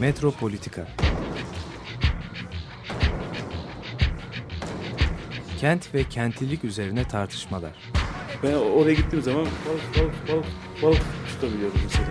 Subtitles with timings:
[0.00, 0.86] Metropolitika
[5.60, 7.72] Kent ve kentlilik üzerine tartışmalar.
[8.42, 10.46] Ben oraya gittiğim zaman balık balık balık
[10.82, 12.08] balık tutabiliyordum mesela.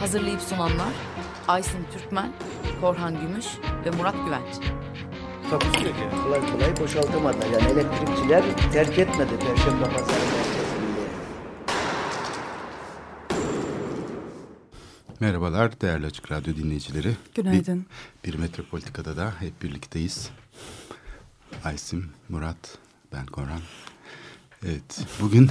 [0.00, 0.92] Hazırlayıp sunanlar
[1.48, 2.32] Aysin Türkmen,
[2.80, 3.46] Korhan Gümüş
[3.84, 4.73] ve Murat Güvenç.
[5.58, 6.02] Takusuyor ki.
[6.24, 7.46] Kolay kolay boşaltamadılar.
[7.50, 10.74] Yani elektrikçiler terk etmedi Perşembe Pazarı merkezini.
[15.20, 17.16] Merhabalar değerli Açık Radyo dinleyicileri.
[17.34, 17.86] Günaydın.
[18.24, 20.30] Bir, bir Metropolitika'da da hep birlikteyiz.
[21.64, 22.78] Aysim, Murat,
[23.12, 23.60] ben Koran.
[24.66, 25.50] Evet, bugün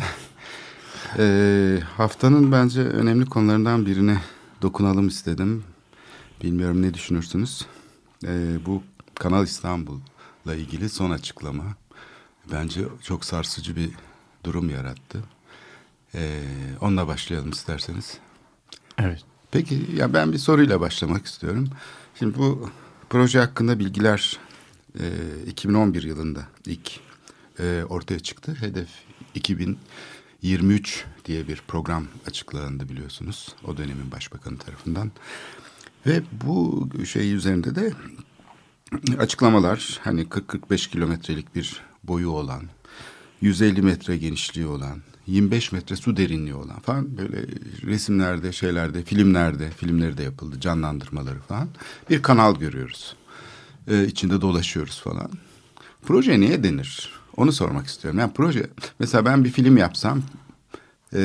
[1.19, 4.17] eee, haftanın bence önemli konularından birine
[4.61, 5.63] dokunalım istedim.
[6.43, 7.65] Bilmiyorum ne düşünürsünüz.
[8.23, 8.29] Eee,
[8.65, 8.83] bu
[9.15, 11.63] Kanal İstanbul'la ilgili son açıklama.
[12.51, 13.89] Bence çok sarsıcı bir
[14.43, 15.23] durum yarattı.
[16.13, 16.43] Eee,
[16.81, 18.17] onunla başlayalım isterseniz.
[18.97, 19.23] Evet.
[19.51, 21.69] Peki ya ben bir soruyla başlamak istiyorum.
[22.19, 22.69] Şimdi bu
[23.09, 24.39] proje hakkında bilgiler
[24.99, 25.05] e,
[25.47, 26.99] 2011 yılında ilk
[27.59, 28.57] e, ortaya çıktı.
[28.59, 28.89] Hedef
[29.35, 33.55] 2023 diye bir program açıklandı biliyorsunuz.
[33.67, 35.11] O dönemin başbakanı tarafından.
[36.05, 37.93] Ve bu şey üzerinde de
[39.19, 42.63] açıklamalar hani 40-45 kilometrelik bir boyu olan
[43.41, 47.47] 150 metre genişliği olan 25 metre su derinliği olan falan böyle
[47.83, 51.67] resimlerde şeylerde filmlerde filmleri de yapıldı canlandırmaları falan
[52.09, 53.15] bir kanal görüyoruz.
[53.87, 55.29] Ee, içinde dolaşıyoruz falan.
[56.01, 57.13] Proje niye denir?
[57.37, 58.19] Onu sormak istiyorum.
[58.19, 60.21] Yani proje mesela ben bir film yapsam
[61.13, 61.19] e,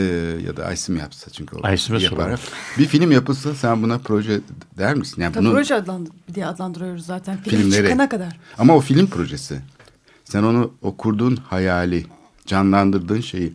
[0.46, 2.40] ya da Aysim yapsa çünkü o Aysim'e yapar.
[2.78, 4.40] Bir film yapılsa sen buna proje
[4.78, 5.22] der misin?
[5.22, 7.42] Yani Tabii bunun- proje adlandır diye adlandırıyoruz zaten.
[7.42, 7.82] Film Filmleri.
[7.86, 8.38] çıkana kadar.
[8.58, 9.60] Ama o film projesi.
[10.24, 12.06] Sen onu o kurduğun hayali,
[12.46, 13.52] canlandırdığın şeyi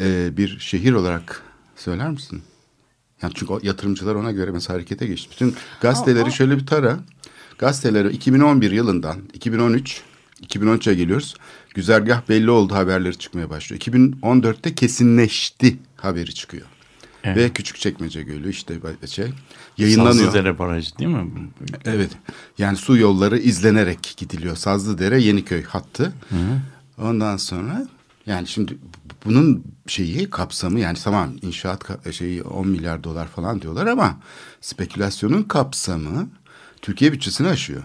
[0.00, 1.42] e, bir şehir olarak
[1.76, 2.42] söyler misin?
[3.22, 5.28] Yani çünkü o yatırımcılar ona göre mesela harekete geçti.
[5.32, 6.98] Bütün gazeteleri Ama- şöyle bir tara.
[7.58, 10.02] Gazeteleri 2011 yılından 2013
[10.42, 11.34] 2013'e geliyoruz.
[11.74, 13.80] Güzergah belli oldu haberleri çıkmaya başlıyor.
[13.80, 16.66] 2014'te kesinleşti haberi çıkıyor.
[17.24, 17.36] Evet.
[17.36, 18.74] Ve Küçükçekmece Gölü işte
[19.06, 19.30] şey
[19.78, 20.14] yayınlanıyor.
[20.14, 21.50] Sazlıdere Barajı değil mi?
[21.84, 22.10] Evet.
[22.58, 24.56] Yani su yolları izlenerek gidiliyor.
[24.56, 26.12] Sazlıdere Yeniköy hattı.
[26.98, 27.86] Ondan sonra
[28.26, 28.78] yani şimdi
[29.24, 34.20] bunun şeyi kapsamı yani tamam inşaat şeyi 10 milyar dolar falan diyorlar ama
[34.60, 36.28] spekülasyonun kapsamı
[36.82, 37.84] Türkiye bütçesini aşıyor.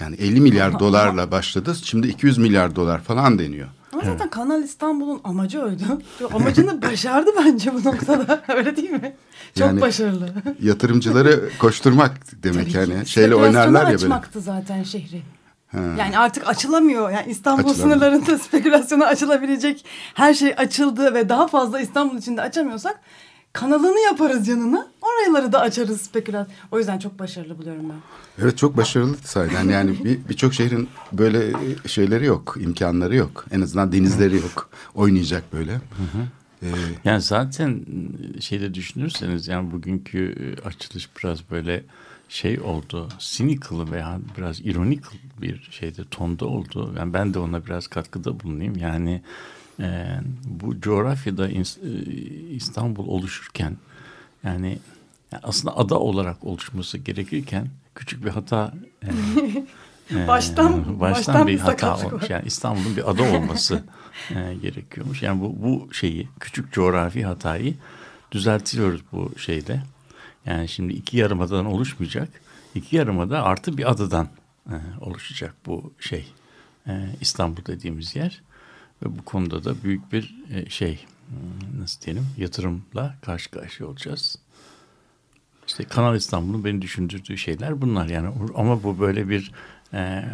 [0.00, 1.74] Yani 50 milyar dolarla başladı.
[1.84, 3.68] Şimdi 200 milyar dolar falan deniyor.
[3.92, 5.82] Ama zaten Kanal İstanbul'un amacı oydu.
[6.34, 8.42] Amacını başardı bence bu noktada.
[8.56, 9.16] Öyle değil mi?
[9.54, 10.28] Çok Yani- başarılı.
[10.62, 12.92] Yatırımcıları koşturmak demek Tabii ki.
[12.92, 13.06] yani.
[13.06, 13.94] Şeyle oynarlar ya böyle.
[13.96, 15.22] açmaktı zaten şehri.
[15.72, 15.78] Ha.
[15.98, 17.10] Yani artık açılamıyor.
[17.10, 17.96] Yani İstanbul Açılamıyor.
[17.98, 19.84] sınırlarında spekülasyona açılabilecek
[20.14, 23.00] her şey açıldı ve daha fazla İstanbul içinde açamıyorsak
[23.52, 24.88] kanalını yaparız yanına.
[25.02, 26.54] Oraları da açarız spekülasyon.
[26.72, 27.96] O yüzden çok başarılı buluyorum ben.
[28.44, 29.68] Evet çok başarılı sahiden.
[29.68, 31.52] Yani bir- birçok şehrin böyle
[31.86, 33.44] şeyleri yok, imkanları yok.
[33.50, 34.70] En azından denizleri yok.
[34.94, 35.80] Oynayacak böyle.
[36.62, 36.66] Ee,
[37.04, 37.84] Yani zaten
[38.40, 40.34] şeyde düşünürseniz yani bugünkü
[40.64, 41.84] e, açılış biraz böyle
[42.28, 43.08] şey oldu.
[43.18, 45.04] Cynical veya biraz ironik
[45.42, 46.94] bir şeyde tonda oldu.
[46.98, 48.76] Yani ben de ona biraz katkıda bulunayım.
[48.76, 49.22] Yani
[49.80, 51.62] e, bu coğrafyada e,
[52.50, 53.76] İstanbul oluşurken
[54.44, 54.78] yani,
[55.42, 58.72] aslında ada olarak oluşması gerekirken küçük bir hata
[59.02, 59.08] e,
[60.16, 62.12] e, Baştan- baştan bir bir hata olmuş.
[62.12, 62.26] var.
[62.28, 63.82] Yani İstanbul'un bir ada olması
[64.30, 65.22] e, gerekiyormuş.
[65.22, 67.74] Yani bu, bu şeyi küçük coğrafi hatayı
[68.32, 69.82] düzeltiyoruz bu şeyde.
[70.46, 72.28] Yani şimdi iki yarımadan oluşmayacak.
[72.74, 74.28] İki yarımada artı bir adadan
[74.66, 76.32] e, oluşacak bu şey.
[76.86, 78.42] E, İstanbul dediğimiz yer.
[79.02, 84.38] Ve bu konuda da büyük bir e, şey hmm, nasıl diyelim yatırımla karşı karşıya olacağız.
[85.66, 89.52] İşte Kanal İstanbul'un beni düşündürdüğü şeyler bunlar yani ama bu böyle bir
[89.94, 90.24] e,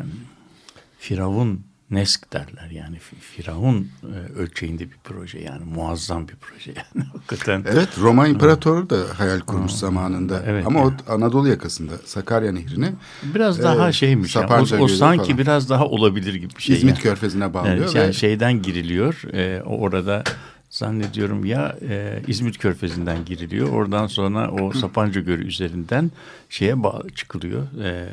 [0.99, 7.07] Firavun Nesk derler yani Fi- Firavun e, ölçeğinde bir proje yani muazzam bir proje yani
[7.13, 7.65] hakikaten.
[7.69, 10.43] evet Roma İmparatoru da hayal kurmuş zamanında.
[10.47, 10.93] evet, Ama yani.
[11.09, 12.93] o Anadolu yakasında Sakarya Nehri'ni
[13.23, 15.39] Biraz daha e, şeymiş yani, o, o sanki falan.
[15.39, 16.77] biraz daha olabilir gibi bir şey.
[16.77, 17.03] İzmit yani.
[17.03, 17.77] Körfezi'ne bağlıyor.
[17.77, 19.23] Evet, ve yani şeyden giriliyor.
[19.35, 20.25] E, orada
[20.71, 23.69] zannediyorum ya e, İzmit Körfezi'nden giriliyor.
[23.69, 26.11] Oradan sonra o Sapanca Gölü üzerinden
[26.51, 27.63] şeye bağ çıkılıyor.
[27.85, 28.09] E,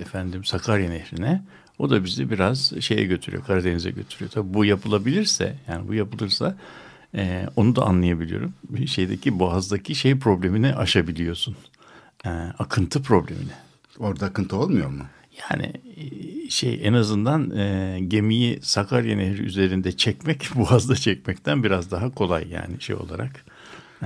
[0.00, 1.42] efendim Sakarya Nehri'ne.
[1.82, 4.30] O da bizi biraz şeye götürüyor, Karadeniz'e götürüyor.
[4.30, 6.56] Tabii bu yapılabilirse, yani bu yapılırsa
[7.14, 8.52] e, onu da anlayabiliyorum.
[8.68, 11.56] Bir şeydeki boğazdaki şey problemini aşabiliyorsun.
[12.26, 13.52] E, akıntı problemini.
[13.98, 15.02] Orada akıntı olmuyor mu?
[15.50, 22.10] Yani e, şey en azından e, gemiyi Sakarya Nehri üzerinde çekmek Boğaz'da çekmekten biraz daha
[22.10, 23.44] kolay yani şey olarak.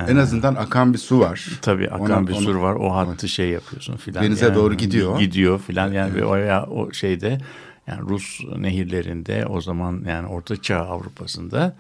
[0.08, 1.49] En azından akan bir su var.
[1.62, 4.25] Tabii akan Ona- bir sur var o hattı şey yapıyorsun filan.
[4.25, 5.19] Denize doğru gidiyor.
[5.19, 7.38] Gidiyor filan yani ve o, ya, o şeyde
[7.86, 11.76] yani Rus nehirlerinde o zaman yani Orta Çağ Avrupa'sında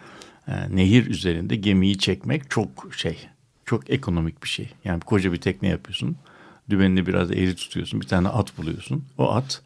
[0.48, 3.28] e, nehir üzerinde gemiyi çekmek çok şey
[3.64, 4.70] çok ekonomik bir şey.
[4.84, 6.16] Yani koca bir tekne yapıyorsun.
[6.70, 8.00] Dümenini biraz eğri tutuyorsun.
[8.00, 9.04] Bir tane at buluyorsun.
[9.18, 9.62] O at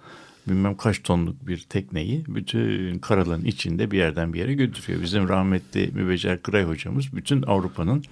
[0.49, 5.03] bilmem kaç tonluk bir tekneyi bütün karaların içinde bir yerden bir yere götürüyor.
[5.03, 8.05] Bizim rahmetli Mübecer Kıray hocamız bütün Avrupa'nın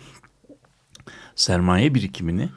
[1.34, 2.48] sermaye birikimini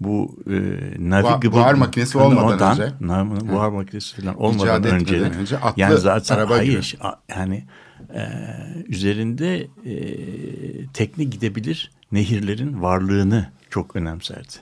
[0.00, 0.52] bu e,
[0.98, 3.48] navigable buhar makinesi olmadan Ondan, önce.
[3.52, 7.10] buhar makinesi falan olmadan İcat önce, önce atlı yani zaten araba hayır, gibi.
[7.28, 7.64] yani
[8.14, 8.28] e,
[8.88, 9.96] üzerinde e,
[10.86, 14.54] tekne gidebilir nehirlerin varlığını çok önemserdi.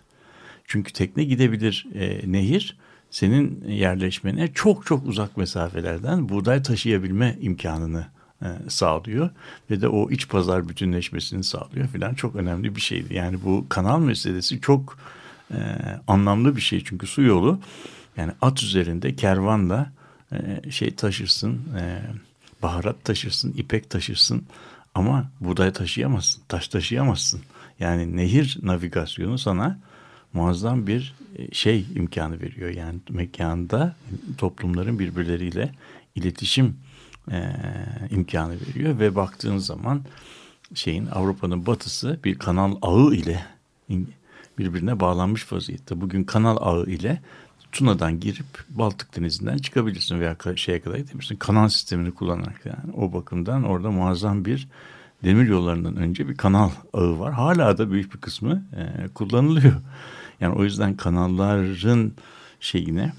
[0.64, 2.78] Çünkü tekne gidebilir e, nehir
[3.10, 8.06] senin yerleşmene çok çok uzak mesafelerden buğday taşıyabilme imkanını
[8.42, 9.30] e, sağlıyor
[9.70, 13.14] ve de o iç pazar bütünleşmesini sağlıyor filan çok önemli bir şeydi.
[13.14, 14.98] Yani bu kanal meselesi çok
[15.52, 15.58] e,
[16.06, 17.60] anlamlı bir şey çünkü su yolu
[18.16, 19.92] yani at üzerinde kervanla
[20.32, 22.00] e, şey taşırsın, e,
[22.62, 24.46] baharat taşırsın, ipek taşırsın
[24.94, 27.40] ama buğday taşıyamazsın, taş taşıyamazsın.
[27.80, 29.78] Yani nehir navigasyonu sana
[30.32, 32.70] muazzam bir e, şey imkanı veriyor.
[32.70, 33.96] Yani mekanda
[34.38, 35.74] toplumların birbirleriyle
[36.14, 36.76] iletişim
[37.30, 37.54] e,
[38.10, 40.02] imkanı veriyor ve baktığın zaman
[40.74, 43.46] şeyin Avrupa'nın batısı bir kanal ağı ile
[44.58, 46.00] birbirine bağlanmış vaziyette.
[46.00, 47.22] Bugün kanal ağı ile
[47.72, 51.36] Tuna'dan girip Baltık Denizi'nden çıkabilirsin veya şeye kadar gidebilirsin.
[51.36, 54.68] Kanal sistemini kullanarak yani o bakımdan orada muazzam bir
[55.24, 57.32] demir yollarından önce bir kanal ağı var.
[57.32, 59.74] Hala da büyük bir kısmı e, kullanılıyor.
[60.40, 62.12] Yani o yüzden kanalların
[62.60, 63.12] şeyine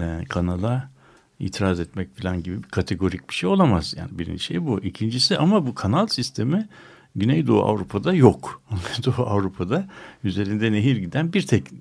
[0.00, 0.90] e, kanala
[1.38, 3.94] itiraz etmek falan gibi bir kategorik bir şey olamaz.
[3.96, 4.80] Yani birinci şey bu.
[4.80, 6.68] İkincisi ama bu kanal sistemi
[7.16, 8.62] Güneydoğu Avrupa'da yok.
[8.70, 9.88] Güneydoğu Avrupa'da
[10.24, 11.74] üzerinde nehir giden bir tek e,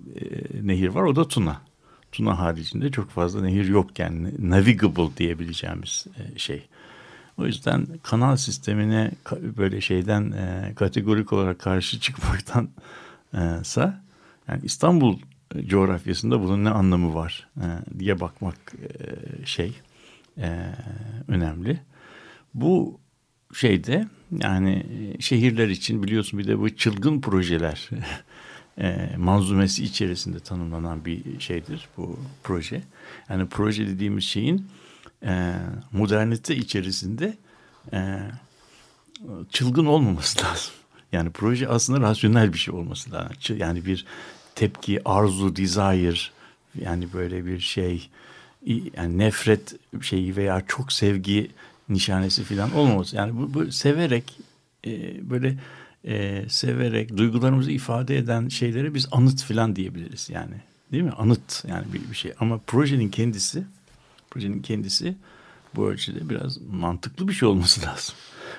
[0.64, 1.62] nehir var o da Tuna.
[2.12, 6.68] Tuna haricinde çok fazla nehir yok yani navigable diyebileceğimiz e, şey.
[7.38, 9.12] O yüzden kanal sistemine
[9.58, 14.04] böyle şeyden e, kategorik olarak karşı çıkmaktansa
[14.48, 15.20] yani İstanbul
[15.68, 17.66] coğrafyasında bunun ne anlamı var e,
[18.00, 19.74] diye bakmak e, şey
[20.38, 20.66] e,
[21.28, 21.80] önemli.
[22.54, 23.00] Bu
[23.56, 24.86] şeyde yani
[25.18, 27.90] e, şehirler için biliyorsun bir de bu çılgın projeler
[28.78, 32.82] e, manzumesi içerisinde tanımlanan bir şeydir bu proje.
[33.30, 34.68] Yani proje dediğimiz şeyin
[35.24, 35.54] e,
[35.92, 37.38] modernite içerisinde
[37.94, 38.20] e,
[39.50, 40.74] çılgın olmaması lazım.
[41.12, 43.58] Yani proje aslında rasyonel bir şey olması lazım.
[43.58, 44.06] Yani bir
[44.56, 46.20] tepki, arzu, desire
[46.82, 48.10] yani böyle bir şey
[48.98, 51.52] yani nefret şeyi veya çok sevgi
[51.90, 53.16] nişanesi falan olmaması.
[53.16, 54.40] Yani bu, bu severek
[54.88, 54.90] e,
[55.30, 55.58] böyle
[56.04, 60.56] e, severek duygularımızı ifade eden şeylere biz anıt falan diyebiliriz yani.
[60.92, 61.12] Değil mi?
[61.12, 62.34] Anıt yani bir, bir şey.
[62.40, 63.64] Ama projenin kendisi
[64.32, 65.16] projenin kendisi
[65.76, 68.16] bu ölçüde biraz mantıklı bir şey olması lazım.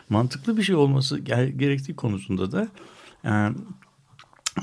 [0.08, 2.68] Mantıklı bir şey olması ger- gerektiği konusunda da
[3.24, 3.30] e,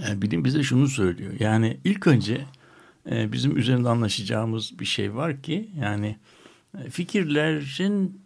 [0.09, 1.33] e, bilim bize şunu söylüyor.
[1.39, 2.45] Yani ilk önce
[3.11, 6.17] e, bizim üzerinde anlaşacağımız bir şey var ki yani
[6.77, 8.22] e, fikirlerin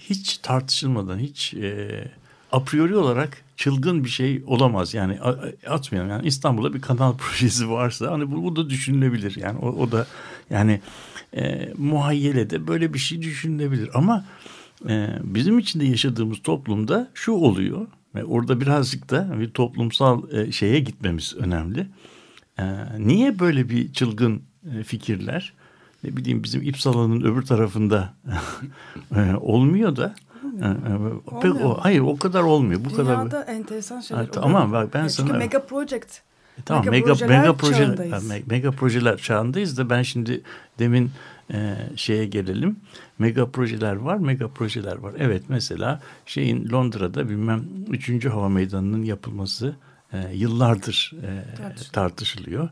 [0.00, 1.88] hiç tartışılmadan hiç e,
[2.52, 4.94] a priori olarak çılgın bir şey olamaz.
[4.94, 6.10] Yani a- a- atmayalım.
[6.10, 9.36] Yani İstanbul'da bir kanal projesi varsa hani bu, bu da düşünülebilir.
[9.36, 10.06] Yani o, o da
[10.50, 10.80] yani
[11.36, 13.90] e, muhayyelede böyle bir şey düşünülebilir.
[13.94, 14.24] Ama
[14.88, 17.86] e, bizim içinde yaşadığımız toplumda şu oluyor.
[18.14, 21.86] Ve orada birazcık da bir toplumsal e, şeye gitmemiz önemli.
[22.58, 22.64] E,
[22.98, 24.42] niye böyle bir çılgın
[24.78, 25.52] e, fikirler
[26.04, 28.14] ne bileyim bizim İpsala'nın öbür tarafında
[29.16, 30.14] e, olmuyor da
[30.62, 32.84] e, e, pek o, hayır o kadar olmuyor.
[32.84, 34.42] Bu kadar Dünyada enteresan şeyler Ha, oluyor.
[34.42, 36.18] tamam, bak ben Ya sana- Çünkü mega project.
[36.58, 38.46] E, Tamam Mega mega projeler mega proje çağındayız.
[38.46, 40.40] mega projeler çağındayız da ben şimdi
[40.78, 41.10] demin
[41.52, 42.76] e, şeye gelelim.
[43.18, 45.14] Mega projeler var, mega projeler var.
[45.18, 48.24] Evet mesela şeyin Londra'da bilmem 3.
[48.26, 49.76] hava meydanının yapılması
[50.12, 51.44] e, yıllardır e,
[51.92, 52.68] Tartışılıyor.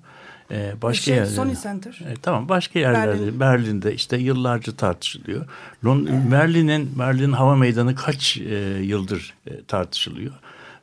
[0.48, 0.72] Tartışılıyor.
[0.78, 2.00] E, başka Şey, yerlerde Sony Center.
[2.10, 3.40] e, tamam başka yerlerde Berlin.
[3.40, 5.46] Berlin'de işte yıllarca tartışılıyor.
[5.84, 10.32] Lon- Berlin'in Berlin hava meydanı kaç e, yıldır e, tartışılıyor.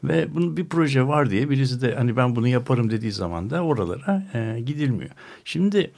[0.04, 3.62] Ve bunun bir proje var diye birisi de hani ben bunu yaparım dediği zaman da
[3.62, 5.12] oralara e, gidilmiyor.
[5.46, 5.92] Şimdi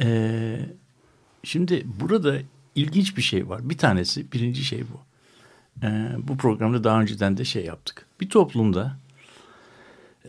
[0.00, 0.58] e,
[1.44, 2.34] şimdi burada
[2.74, 3.70] ilginç bir şey var.
[3.70, 5.00] Bir tanesi birinci şey bu.
[5.86, 5.88] E,
[6.18, 8.06] bu programda daha önceden de şey yaptık.
[8.20, 8.96] Bir toplumda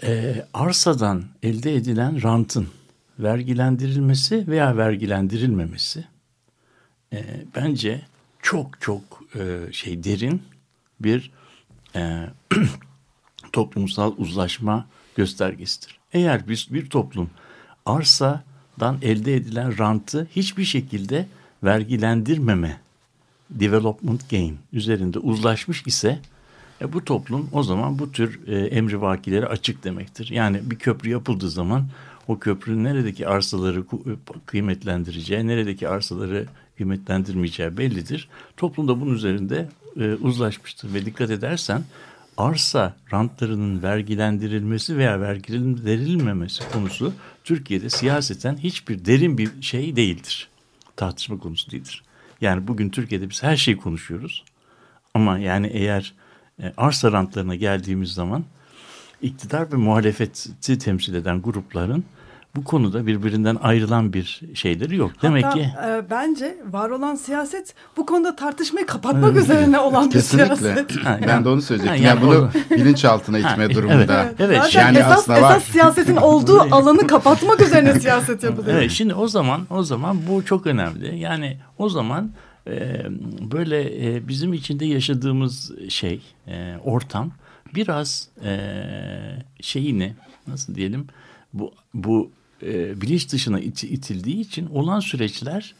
[0.04, 2.68] e, arsadan elde edilen rantın
[3.20, 6.06] vergilendirilmesi veya vergilendirilmemesi
[7.14, 8.02] e, bence
[8.42, 9.02] çok çok
[9.36, 10.44] e, şey derin
[11.00, 11.32] bir
[11.96, 12.30] e,
[13.52, 16.00] toplumsal uzlaşma göstergesidir.
[16.14, 17.30] Eğer bir, bir toplum
[17.86, 21.28] arsadan elde edilen rantı hiçbir şekilde
[21.64, 22.80] vergilendirmeme
[23.50, 26.20] development gain üzerinde uzlaşmış ise
[26.82, 30.30] e, bu toplum o zaman bu tür e, emrivakilere açık demektir.
[30.32, 31.88] Yani bir köprü yapıldığı zaman
[32.28, 34.14] o köprünün neredeki arsaları e,
[34.46, 36.46] kıymetlendireceği, neredeki arsaları
[36.78, 38.30] kıymetlendirmeyeceği bellidir.
[38.58, 39.70] Toplum da bunun üzerinde
[40.00, 41.84] e, uzlaşmıştır ve dikkat edersen
[42.38, 50.50] arsa rantlarının vergilendirilmesi veya vergilendirilmemesi konusu Türkiye'de siyaseten hiçbir derin bir şey değildir.
[50.96, 52.04] Tartışma konusu değildir.
[52.42, 54.44] Yani bugün Türkiye'de biz her şeyi konuşuyoruz.
[55.14, 56.14] Ama yani eğer
[56.64, 58.44] e, arsa rantlarına geldiğimiz zaman
[59.22, 62.04] iktidar ve muhalefeti temsil eden grupların
[62.56, 65.12] bu konuda birbirinden ayrılan bir şeyleri yok.
[65.22, 70.12] Demek Hatta, ki e, bence var olan siyaset bu konuda tartışmayı kapatmak üzerine olan bir
[70.12, 70.56] Kesinlikle.
[70.56, 71.06] siyaset.
[71.06, 72.06] Ha, ben de onu söyleyecektim.
[72.06, 74.24] Yani, yani bunu bilinçaltına itme durumunda.
[74.24, 74.62] evet, evet.
[74.64, 75.52] Zaten Yani esas, aslında var.
[75.52, 78.78] esas siyasetin olduğu alanı kapatmak üzerine siyaset yapılıyor.
[78.78, 81.20] Evet şimdi o zaman o zaman bu çok önemli.
[81.20, 82.32] Yani o zaman
[83.52, 86.22] böyle bizim içinde yaşadığımız şey
[86.84, 87.32] ortam
[87.76, 88.30] biraz
[89.62, 90.14] şeyini
[90.48, 91.08] nasıl diyelim
[91.54, 92.32] bu bu
[93.02, 95.76] bilinç dışına it- itildiği için olan süreçler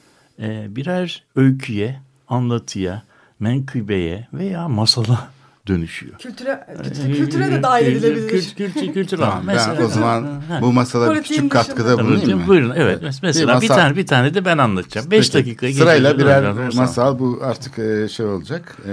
[0.68, 3.04] birer öyküye, anlatıya,
[3.40, 5.32] menkıbeye veya masala
[5.70, 6.18] dönüşüyor.
[6.18, 8.30] Kültüre, kültüre, kültüre de dahil edilebilir.
[8.30, 10.62] Kült, kültür, kültür Tamam, ben o zaman Ha.
[10.62, 12.48] bu masada bir Politiğin küçük katkıda bulunayım mı?
[12.48, 13.02] Buyurun evet.
[13.24, 15.12] Mesela bir, masal- tane bir tane de ben anlatacağım.
[15.12, 18.78] Beş Peki, dakika Sırayla birer masal bu artık e, şey olacak.
[18.88, 18.92] E,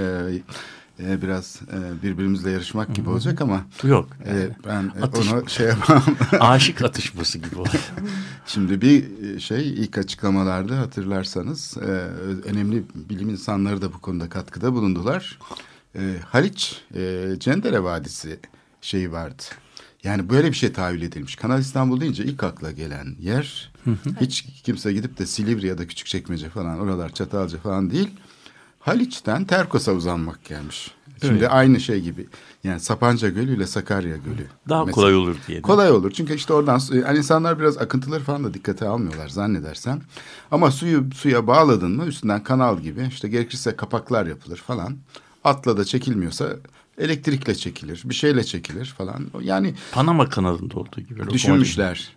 [1.05, 4.09] e, biraz e, birbirimizle yarışmak gibi olacak ama Yok.
[4.27, 5.33] e, ben e, Atış.
[5.33, 6.03] onu şey yapamam.
[6.41, 7.93] Aşık atışması gibi oluyor.
[8.47, 9.05] Şimdi bir
[9.41, 11.91] şey ilk açıklamalarda hatırlarsanız e,
[12.49, 15.39] önemli bilim insanları da bu konuda katkıda bulundular.
[15.97, 18.39] E, Haliç e, Cendere Vadisi
[18.81, 19.43] şeyi vardı.
[20.05, 21.37] Yani böyle bir şey tahayyül edilmiş.
[21.37, 23.73] Kanal İstanbul deyince ilk akla gelen yer
[24.21, 28.11] hiç kimse gidip de Silivri ya da Küçükçekmece falan oralar Çatalca falan değil.
[28.81, 30.91] Haliç'ten Terkos'a uzanmak gelmiş.
[31.21, 31.49] Şimdi Evet.
[31.51, 32.27] aynı şey gibi.
[32.65, 34.47] Yani Sapanca Gölü ile Sakarya Gölü.
[34.69, 34.95] Daha mesela.
[34.95, 35.63] kolay olur diye.
[35.63, 40.01] Kolay olur çünkü işte oradan yani insanlar biraz akıntıları falan da dikkate almıyorlar zannedersem.
[40.51, 44.97] Ama suyu suya bağladın mı üstünden kanal gibi işte gerekirse kapaklar yapılır falan.
[45.47, 46.57] Atla da çekilmiyorsa
[46.99, 49.27] elektrikle çekilir, bir şeyle çekilir falan.
[49.41, 51.31] Yani Panama kanalında olduğu gibi.
[51.31, 52.13] düşünmüşler.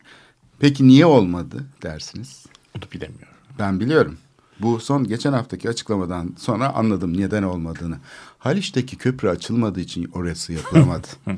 [0.60, 2.46] Peki niye olmadı dersiniz?
[2.78, 3.34] Onu bilemiyorum.
[3.60, 4.18] Ben biliyorum.
[4.60, 7.98] Bu son geçen haftaki açıklamadan sonra anladım neden olmadığını.
[8.38, 11.08] Haliç'teki köprü açılmadığı için orası yapılamadı.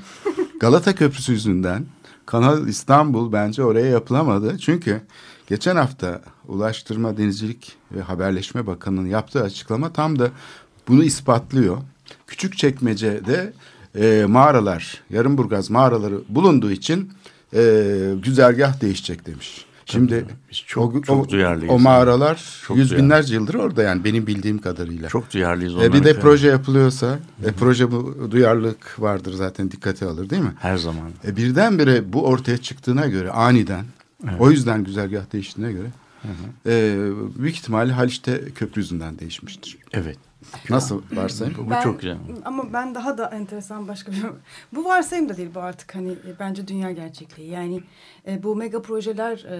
[0.60, 1.86] Galata Köprüsü yüzünden
[2.26, 4.58] Kanal İstanbul bence oraya yapılamadı.
[4.58, 5.02] Çünkü
[5.48, 10.32] geçen hafta Ulaştırma, Denizcilik ve Haberleşme Bakanı'nın yaptığı açıklama tam da
[10.88, 11.78] bunu ispatlıyor.
[12.28, 13.54] Küçükçekmece'de
[14.00, 17.10] e, mağaralar, Yarımburgaz mağaraları bulunduğu için
[17.54, 19.66] e, güzergah değişecek demiş.
[19.86, 20.26] Şimdi
[20.68, 21.74] çok- çok duyarlıyız.
[21.74, 23.06] O mağaralar Çok yüz duyarlı.
[23.06, 25.10] binlerce yıldır orada yani benim bildiğim kadarıyla.
[25.10, 25.94] Çok duyarlıyız E, onlara.
[25.94, 26.22] bir de falan.
[26.22, 30.54] proje yapılıyorsa, e, proje bu duyarlılık vardır zaten dikkate alır değil mi?
[30.60, 31.10] Her zaman.
[31.28, 33.86] E, birdenbire bu ortaya çıktığına göre aniden,
[34.40, 35.88] o yüzden güzergah değiştiğine göre,
[36.66, 36.98] e,
[37.40, 39.78] büyük ihtimalle Haliç'te köprü yüzünden değişmiştir.
[39.94, 40.18] Evet.
[40.70, 41.56] Nasıl varsayım?
[41.58, 42.18] Bu Ben- çok güzel.
[42.46, 44.24] Ama ben daha da enteresan başka bir...
[44.74, 47.50] Bu varsayım da değil bu artık hani e, bence dünya gerçekliği.
[47.50, 47.84] Yani
[48.28, 49.58] e, bu mega projeler e,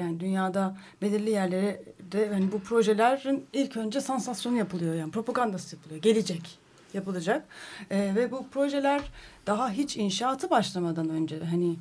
[0.00, 6.02] yani dünyada belirli yerlere de hani bu projelerin ilk önce sansasyonu yapılıyor yani propagandası yapılıyor.
[6.02, 6.58] Gelecek
[6.94, 7.46] yapılacak.
[7.90, 9.02] E, ve bu projeler
[9.46, 11.76] daha hiç inşaatı başlamadan önce hani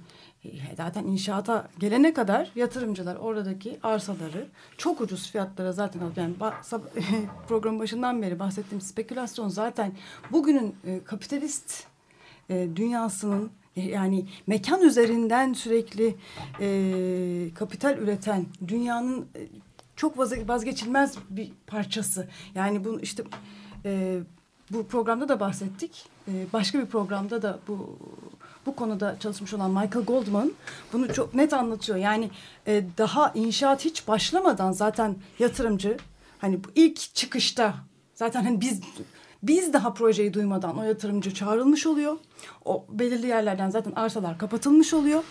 [0.77, 4.47] zaten inşaata gelene kadar yatırımcılar oradaki arsaları
[4.77, 6.01] çok ucuz fiyatlara zaten.
[6.15, 6.33] Yani
[7.47, 9.93] programın başından beri bahsettiğim spekülasyon zaten
[10.31, 11.83] bugünün e, kapitalist
[12.49, 16.15] e, dünyasının e, yani mekan üzerinden sürekli
[16.59, 19.47] e, kapital üreten dünyanın e,
[19.95, 22.27] çok vaz- vazgeçilmez bir parçası.
[22.55, 23.23] Yani bu işte
[23.85, 24.19] e,
[24.71, 26.05] bu programda da bahsettik.
[26.27, 27.97] E, başka bir programda da bu
[28.65, 30.51] bu konuda çalışmış olan Michael Goldman
[30.93, 31.97] bunu çok net anlatıyor.
[31.97, 32.29] Yani
[32.67, 35.97] e, daha inşaat hiç başlamadan zaten yatırımcı
[36.39, 37.73] hani ilk çıkışta
[38.15, 38.81] zaten hani biz
[39.43, 42.17] biz daha projeyi duymadan o yatırımcı çağrılmış oluyor.
[42.65, 45.23] O belirli yerlerden zaten arsalar kapatılmış oluyor.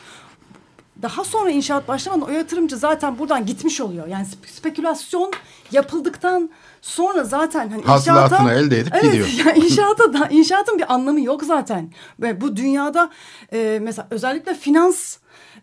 [1.03, 4.07] Daha sonra inşaat başlamadan o yatırımcı zaten buradan gitmiş oluyor.
[4.07, 5.33] Yani spe- spekülasyon
[5.73, 6.51] yapıldıktan
[6.83, 9.29] sonra zaten hani Hasılatını inşaata, elde edip evet, gidiyor.
[9.47, 11.91] Yani inşaata da inşaatın bir anlamı yok zaten.
[12.21, 13.11] Ve bu dünyada
[13.53, 15.17] e, mesela özellikle finans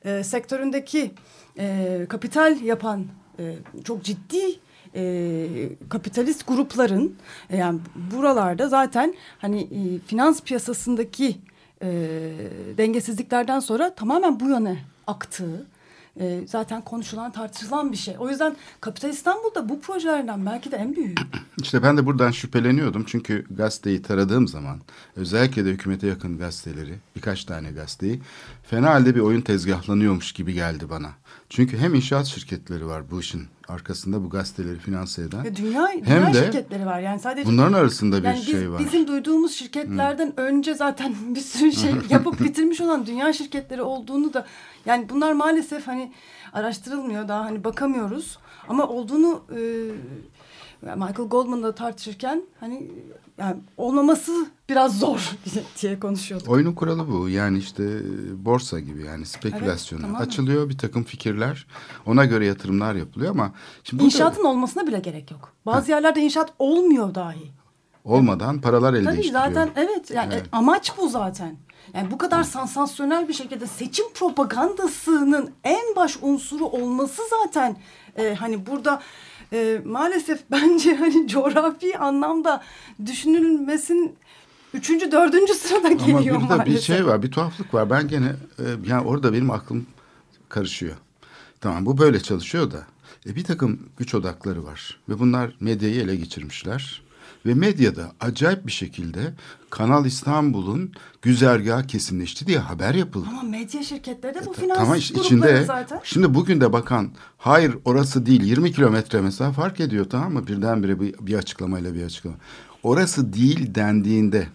[0.05, 1.11] e, sektöründeki
[1.59, 3.05] e, kapital yapan
[3.39, 4.59] e, çok ciddi
[4.95, 5.47] e,
[5.89, 7.15] kapitalist grupların
[7.49, 7.79] e, yani
[8.11, 11.35] buralarda zaten hani e, finans piyasasındaki
[11.81, 11.89] e,
[12.77, 15.65] dengesizliklerden sonra tamamen bu yöne aktığı
[16.19, 18.15] e, zaten konuşulan tartışılan bir şey.
[18.19, 21.15] O yüzden Kapital İstanbul'da bu projelerden belki de en büyüğü.
[21.61, 23.03] İşte ben de buradan şüpheleniyordum.
[23.07, 24.79] Çünkü gazeteyi taradığım zaman
[25.15, 28.21] özellikle de hükümete yakın gazeteleri birkaç tane gazeteyi
[28.63, 31.09] fena halde bir oyun tezgahlanıyormuş gibi geldi bana.
[31.49, 35.43] Çünkü hem inşaat şirketleri var bu işin arkasında bu gazeteleri finanse eden.
[35.43, 36.99] Ve dünya, Hem dünya de şirketleri var.
[36.99, 38.79] Yani sadece Bunların arasında bir yani biz- şey var.
[38.85, 44.45] Bizim duyduğumuz şirketlerden önce zaten bir sürü şey yapıp bitirmiş olan dünya şirketleri olduğunu da
[44.85, 46.11] yani bunlar maalesef hani
[46.53, 49.59] araştırılmıyor daha hani bakamıyoruz ama olduğunu e,
[50.81, 52.91] Michael Goldman'la tartışırken hani
[53.37, 55.31] yani olmaması biraz zor
[55.81, 56.49] diye konuşuyorduk.
[56.49, 57.29] Oyunun kuralı bu.
[57.29, 60.25] Yani işte e, borsa gibi yani spekülasyona tamamen.
[60.25, 61.67] açılıyor bir takım fikirler.
[62.05, 63.51] Ona göre yatırımlar yapılıyor ama
[63.83, 65.53] şimdi İnşaatın olmasına bile gerek yok.
[65.65, 67.51] Bazı yerlerde inşaat olmuyor dahi.
[68.03, 70.45] olmadan paralar elde Tabii zaten evet yani Evet.
[70.51, 71.57] amaç bu zaten.
[71.93, 77.77] Yani bu kadar sansasyonel bir şekilde seçim propagandasının en baş unsuru olması zaten
[78.17, 79.01] e, hani burada
[79.53, 82.63] e, maalesef bence hani coğrafi anlamda
[83.05, 84.15] düşünülmesin
[84.73, 86.75] üçüncü dördüncü sırada Ama geliyor bir de maalesef.
[86.75, 87.89] bir şey var, bir tuhaflık var.
[87.89, 89.85] Ben gene e, yani orada benim aklım
[90.49, 90.95] karışıyor.
[91.61, 92.85] Tamam bu böyle çalışıyor da
[93.25, 97.01] e, bir takım güç odakları var ve bunlar medyayı ele geçirmişler.
[97.45, 99.33] Ve medyada acayip bir şekilde
[99.69, 103.25] Kanal İstanbul'un güzergahı kesinleşti diye haber yapıldı.
[103.29, 105.99] Ama medya şirketleri de bu Ta- finans Tamam içinde zaten.
[106.03, 110.99] şimdi bugün de bakan hayır orası değil 20 kilometre mesela fark ediyor tamam mı birdenbire
[110.99, 112.37] bir, bir açıklamayla bir açıklama.
[112.83, 114.47] Orası değil dendiğinde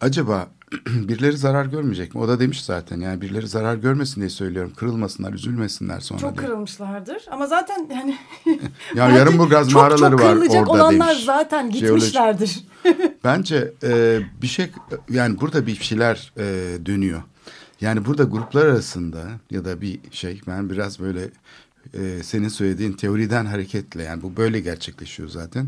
[0.00, 0.48] acaba
[0.86, 2.20] birileri zarar görmeyecek mi?
[2.20, 4.72] O da demiş zaten yani birileri zarar görmesin diye söylüyorum.
[4.76, 6.46] Kırılmasınlar, üzülmesinler sonra Çok diye.
[6.46, 8.16] kırılmışlardır ama zaten yani
[8.94, 11.24] Ya Yarımburgaz çok mağaraları çok var kırılacak orada olanlar demiş.
[11.24, 12.60] zaten Jeoloji- gitmişlerdir.
[13.24, 14.70] Bence e, bir şey
[15.10, 16.44] yani burada bir şeyler e,
[16.86, 17.22] dönüyor.
[17.80, 21.28] Yani burada gruplar arasında ya da bir şey ben biraz böyle
[21.94, 25.66] e, senin söylediğin teoriden hareketle yani bu böyle gerçekleşiyor zaten.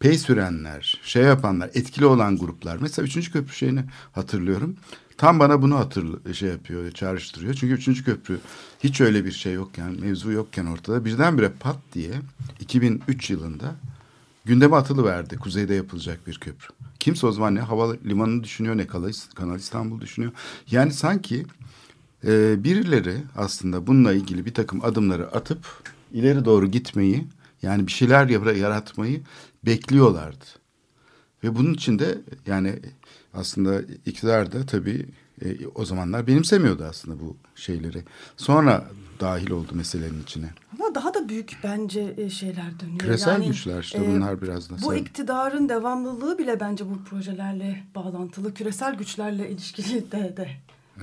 [0.00, 2.78] Pey sürenler, şey yapanlar, etkili olan gruplar.
[2.80, 4.76] Mesela üçüncü köprü şeyini hatırlıyorum.
[5.16, 7.54] Tam bana bunu hatır şey yapıyor, çağrıştırıyor.
[7.54, 8.40] Çünkü üçüncü köprü
[8.84, 12.12] hiç öyle bir şey yokken, mevzu yokken ortada birdenbire pat diye
[12.60, 13.74] 2003 yılında
[14.44, 16.74] gündeme atılı verdi kuzeyde yapılacak bir köprü.
[17.00, 18.86] Kimse o zaman ne havalimanını düşünüyor ne
[19.34, 20.32] Kanal İstanbul düşünüyor.
[20.70, 21.46] Yani sanki
[22.26, 25.66] e, birileri aslında bununla ilgili bir takım adımları atıp
[26.12, 27.26] ileri doğru gitmeyi
[27.62, 29.20] yani bir şeyler yara- yaratmayı
[29.68, 30.44] bekliyorlardı.
[31.44, 32.78] Ve bunun için de yani
[33.34, 35.06] aslında iktidar da tabii
[35.44, 38.04] e, o zamanlar benimsemiyordu aslında bu şeyleri.
[38.36, 38.84] Sonra
[39.20, 40.50] dahil oldu meselenin içine.
[40.72, 42.98] Ama daha da büyük bence e, şeyler dönüyor.
[42.98, 48.54] Küresel güçler işte bunlar biraz da Bu sen- iktidarın devamlılığı bile bence bu projelerle bağlantılı.
[48.54, 50.48] Küresel güçlerle ilişkili de de.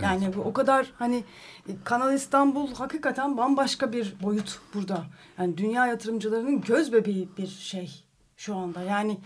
[0.02, 1.24] Yani bu o kadar hani
[1.70, 5.06] e, Kanal İstanbul hakikaten bambaşka bir boyut burada.
[5.40, 8.05] Yani dünya yatırımcılarının göz bebeği bir şey
[8.38, 8.82] şu anda.
[8.82, 9.20] Yani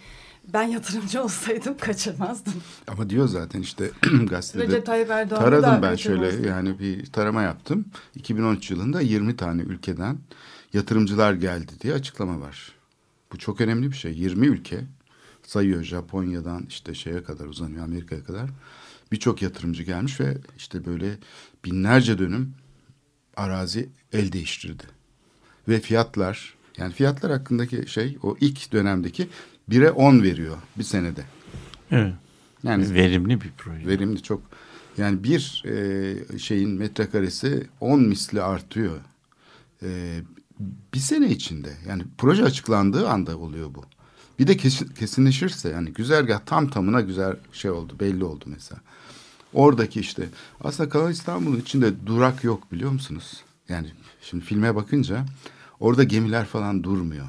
[0.54, 2.54] ben yatırımcı olsaydım kaçırmazdım.
[2.88, 3.92] Ama diyor zaten işte
[4.30, 7.86] gazetede Recep Tayyip Erdoğan'ı taradım ben şöyle yani bir tarama yaptım.
[8.16, 10.18] 2013 yılında 20 tane ülkeden
[10.74, 12.72] yatırımcılar geldi diye açıklama var.
[13.34, 14.14] Bu çok önemli bir şey.
[14.14, 14.80] 20 ülke
[15.44, 18.50] sayıyor Japonya'dan işte şeye kadar uzanıyor Amerika'ya kadar.
[19.12, 21.18] Birçok yatırımcı gelmiş ve işte böyle
[21.66, 22.54] binlerce dönüm
[23.38, 24.84] arazi el değiştirdi.
[25.68, 29.28] Ve fiyatlar yani fiyatlar hakkındaki şey o ilk dönemdeki
[29.70, 31.24] 1'e 10 veriyor bir senede.
[31.92, 32.14] Evet.
[32.64, 33.88] Yani Verimli bir proje.
[33.88, 34.42] verimli çok
[34.98, 38.98] yani bir e, şeyin metrekaresi 10 misli artıyor.
[39.84, 40.20] E,
[40.94, 43.84] bir sene içinde yani proje açıklandığı anda oluyor bu.
[44.40, 48.82] Bir de kesin, kesinleşirse yani güzergah tam tamına güzel şey oldu belli oldu mesela.
[49.54, 50.30] Oradaki işte
[50.62, 53.44] aslında Kanal İstanbul'un içinde durak yok biliyor musunuz?
[53.70, 53.88] Yani
[54.22, 55.26] şimdi filme bakınca
[55.80, 57.26] orada gemiler falan durmuyor.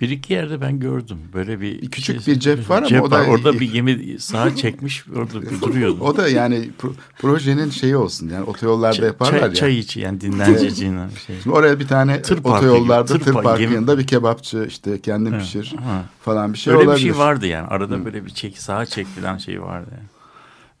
[0.00, 1.18] Bir iki yerde ben gördüm.
[1.34, 3.26] Böyle bir Bir küçük bir cep var ama cep o da- var.
[3.28, 6.00] orada bir gemi sağa çekmiş orada duruyordu.
[6.00, 9.54] O da yani pro- projenin şeyi olsun yani otoyollarda çay, yaparlar çay, ya.
[9.54, 11.40] çay içi yani dinlence için şey.
[11.42, 14.64] Şimdi oraya bir tane Tır parkı otoyollarda tır, tır park- parkı gemi- yanında bir kebapçı
[14.68, 16.04] işte kendin pişir ha.
[16.20, 17.04] falan bir şey Öyle olabilir.
[17.06, 17.66] bir şey vardı yani.
[17.66, 20.08] Arada böyle bir çek sağa çek falan şey vardı yani.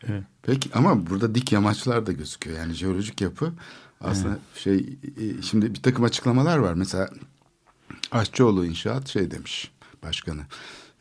[0.08, 0.22] Evet.
[0.42, 2.58] Peki ama burada dik yamaçlar da gözüküyor.
[2.58, 3.52] Yani jeolojik yapı
[4.00, 6.74] aslında şey e, şimdi bir takım açıklamalar var.
[6.74, 7.08] Mesela
[8.12, 9.70] Aşçıoğlu İnşaat şey demiş
[10.02, 10.40] başkanı.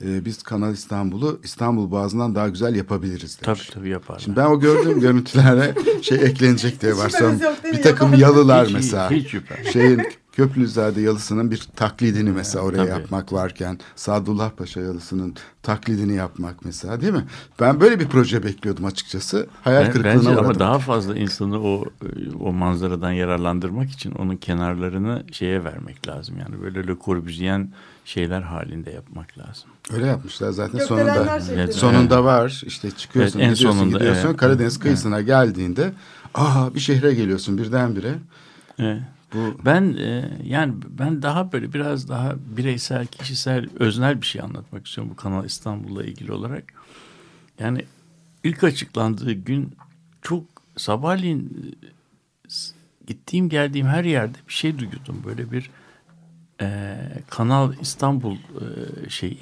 [0.05, 3.61] e, biz Kanal İstanbul'u İstanbul Boğazı'ndan daha güzel yapabiliriz demiş.
[3.67, 4.19] Tabii tabii yaparlar.
[4.21, 7.39] Şimdi ben o gördüğüm görüntülere şey eklenecek diye Hiç mi?
[7.73, 9.11] Bir takım yalılar Hiç- mesela.
[9.11, 9.71] hiç şüphe.
[9.71, 10.01] Şeyin
[10.43, 12.89] Köprülüzade yalısının bir taklidini mesela oraya tabii.
[12.89, 17.25] yapmak varken Sadullah Paşa yalısının taklidini yapmak mesela değil mi?
[17.59, 19.47] Ben böyle bir proje bekliyordum açıkçası.
[19.63, 20.45] Hayal Ben- kırıklığına Bence uğradım.
[20.45, 21.85] ama daha fazla insanı o
[22.39, 26.35] o manzaradan yararlandırmak için onun kenarlarını şeye vermek lazım.
[26.39, 27.61] Yani böyle Le Corbusier
[28.05, 29.69] şeyler halinde yapmak lazım.
[29.93, 31.39] Öyle yapmışlar zaten Gökdelenler sonunda.
[31.39, 31.61] şeklinde.
[31.61, 34.37] Evet, Sonunda var işte çıkıyorsun Evet, en gidiyorsun sonunda, gidiyorsun evet.
[34.37, 35.93] Karadeniz kıyısına geldiğinde
[36.33, 38.15] aha bir şehre geliyorsun birdenbire.
[38.79, 39.01] Evet.
[39.33, 44.87] Bu Ben e, yani ben daha böyle biraz daha bireysel, kişisel, öznel bir şey anlatmak
[44.87, 46.73] istiyorum bu Kanal İstanbul'la ilgili olarak.
[47.59, 47.85] Yani
[48.43, 49.75] ilk açıklandığı gün
[50.21, 50.43] çok
[50.77, 51.87] sabahleyin e,
[53.07, 55.21] gittiğim geldiğim her yerde bir şey duydum.
[55.25, 55.69] Böyle bir
[56.61, 56.97] e,
[57.29, 59.39] Kanal İstanbul e, şeyi.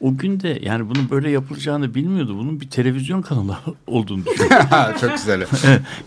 [0.00, 2.36] O gün de yani bunun böyle yapılacağını bilmiyordu.
[2.38, 4.56] Bunun bir televizyon kanalı olduğunu düşündüm.
[5.00, 5.46] çok güzel.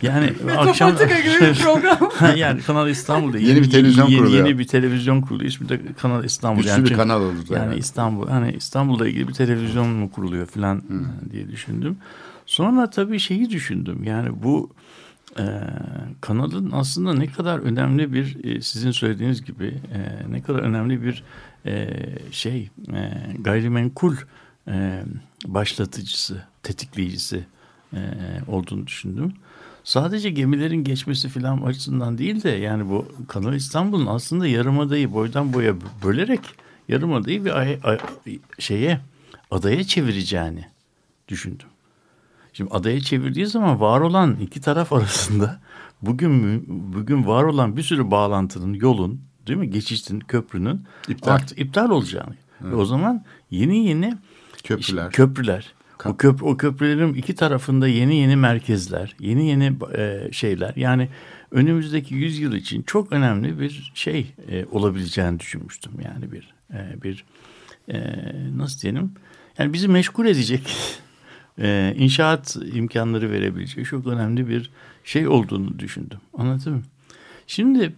[0.01, 1.09] yani akşam gibi
[1.41, 2.11] bir program.
[2.37, 4.45] yani Kanal İstanbul'da Yeni bir televizyon yeni, kuruluyor.
[4.45, 5.49] Yeni bir televizyon kuruluyor.
[5.49, 6.57] İsmi de Kanal İstanbul.
[6.57, 7.35] Güçlü yani bir çünkü- kanal oldu.
[7.49, 7.77] Yani herhalde.
[7.77, 11.97] İstanbul hani İstanbul'la ilgili bir televizyon mu kuruluyor falan e, diye düşündüm.
[12.45, 14.03] Sonra tabii şeyi düşündüm.
[14.03, 14.69] Yani bu
[15.39, 15.43] e,
[16.21, 21.23] kanalın aslında ne kadar önemli bir e, sizin söylediğiniz gibi e, ne kadar önemli bir
[21.65, 21.87] e,
[22.31, 24.15] şey e, gayrimenkul
[24.67, 25.03] e,
[25.45, 27.45] başlatıcısı, tetikleyicisi
[27.93, 27.99] e,
[28.47, 29.33] olduğunu düşündüm.
[29.83, 35.75] Sadece gemilerin geçmesi falan açısından değil de yani bu Kanal İstanbul'un aslında yarımadayı boydan boya
[36.03, 36.39] bölerek
[36.87, 37.99] yarımadayı bir ay- ay-
[38.59, 38.99] şeye
[39.51, 40.65] adaya çevireceğini
[41.27, 41.67] düşündüm.
[42.53, 45.59] Şimdi adaya çevirdiği zaman var olan iki taraf arasında
[46.01, 51.31] bugün bugün var olan bir sürü bağlantının yolun değil mi geçişin köprünün İptal.
[51.31, 52.35] art- iptal olacağını.
[52.61, 54.17] Ve o zaman yeni yeni
[54.63, 55.11] Köprüler.
[55.11, 55.73] köprüler.
[56.05, 60.73] O, köp o köprülerin iki tarafında yeni yeni merkezler, yeni yeni e, şeyler.
[60.75, 61.09] Yani
[61.51, 65.91] önümüzdeki yüzyıl için çok önemli bir şey e, olabileceğini düşünmüştüm.
[66.05, 67.25] Yani bir e, bir
[67.87, 67.99] e,
[68.57, 69.11] nasıl diyelim?
[69.57, 70.75] Yani bizi meşgul edecek,
[71.59, 74.71] e, inşaat imkanları verebilecek çok önemli bir
[75.03, 76.19] şey olduğunu düşündüm.
[76.37, 76.81] Anladın mı?
[77.47, 77.93] Şimdi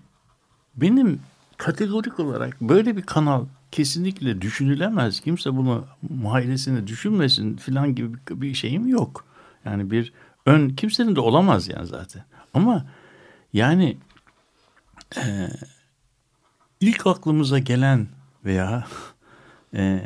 [0.75, 1.19] benim
[1.57, 5.19] kategorik olarak böyle bir kanal kesinlikle düşünülemez.
[5.19, 9.25] Kimse bunu muhayyilesini düşünmesin filan gibi bir- şeyim yok.
[9.65, 10.13] Yani bir
[10.45, 12.23] ön kimsenin de olamaz yani zaten.
[12.53, 12.85] Ama
[13.53, 13.97] yani
[15.17, 15.49] e,
[16.81, 18.07] ilk aklımıza gelen
[18.45, 18.87] veya
[19.73, 20.01] e,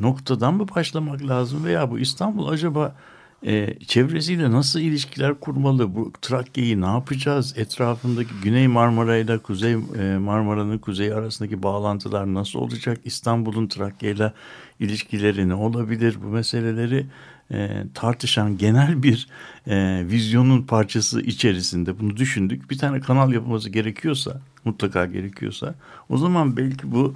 [0.00, 2.96] noktadan mı başlamak lazım veya bu İstanbul acaba
[3.42, 5.94] e, çevresiyle nasıl ilişkiler kurmalı?
[5.94, 7.54] Bu Trakya'yı ne yapacağız?
[7.56, 9.76] Etrafındaki Güney Marmara ile Kuzey e,
[10.18, 12.98] Marmara'nın kuzeyi arasındaki bağlantılar nasıl olacak?
[13.04, 14.32] İstanbul'un Trakya ile
[14.80, 16.18] ilişkileri ne olabilir?
[16.24, 17.06] Bu meseleleri
[17.52, 19.28] e, tartışan genel bir
[19.66, 22.70] e, vizyonun parçası içerisinde bunu düşündük.
[22.70, 25.74] Bir tane kanal yapılması gerekiyorsa, mutlaka gerekiyorsa
[26.08, 27.14] o zaman belki bu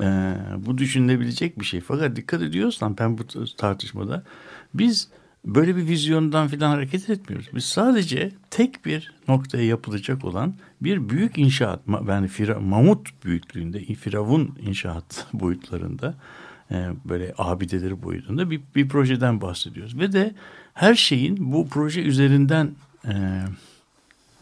[0.00, 1.80] e, bu düşünülebilecek bir şey.
[1.80, 3.22] Fakat dikkat ediyorsan ben bu
[3.56, 4.24] tartışmada
[4.74, 5.08] biz
[5.44, 7.48] böyle bir vizyondan filan hareket etmiyoruz.
[7.54, 14.58] Biz sadece tek bir noktaya yapılacak olan bir büyük inşaat, yani fira, mamut büyüklüğünde, firavun
[14.60, 16.14] inşaat boyutlarında
[16.70, 19.98] e, böyle abideleri boyutunda bir, bir projeden bahsediyoruz.
[19.98, 20.34] Ve de
[20.74, 22.70] her şeyin bu proje üzerinden
[23.08, 23.42] e,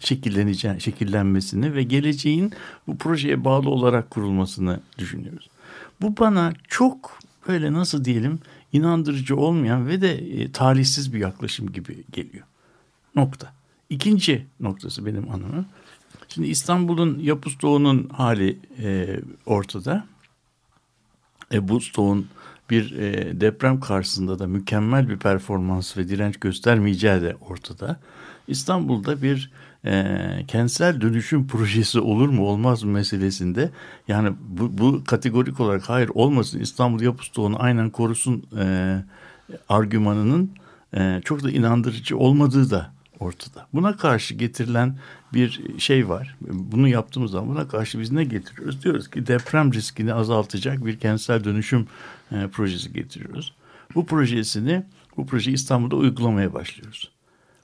[0.01, 2.53] şekilleneceğini, şekillenmesini ve geleceğin
[2.87, 5.51] bu projeye bağlı olarak kurulmasını düşünüyoruz.
[6.01, 8.39] Bu bana çok böyle nasıl diyelim
[8.73, 12.47] inandırıcı olmayan ve de e, talihsiz bir yaklaşım gibi geliyor.
[13.15, 13.53] Nokta.
[13.91, 15.67] İkinci noktası benim anımı.
[16.29, 20.07] Şimdi İstanbul'un yapı stoğunun hali e, ortada.
[21.53, 22.27] E, bu stoğun
[22.71, 28.01] bir e, deprem karşısında da mükemmel bir performans ve direnç göstermeyeceği de ortada.
[28.49, 29.51] İstanbul'da bir
[29.85, 30.15] e,
[30.49, 33.71] kentsel dönüşüm projesi olur mu olmaz mı meselesinde
[34.09, 38.97] yani bu, bu kategorik olarak hayır olmasın İstanbul yapı stoğunu aynen korusun e,
[39.69, 40.51] argümanının
[40.97, 43.67] e, çok da inandırıcı olmadığı da ortada.
[43.75, 44.99] Buna karşı getirilen
[45.35, 46.37] bir şey var.
[46.41, 48.85] Bunu yaptığımız zaman buna karşı biz ne getiriyoruz?
[48.85, 51.87] Diyoruz ki deprem riskini azaltacak bir kentsel dönüşüm
[52.33, 53.55] e, projesi getiriyoruz.
[53.95, 54.83] Bu projesini,
[55.17, 57.11] bu projeyi İstanbul'da uygulamaya başlıyoruz.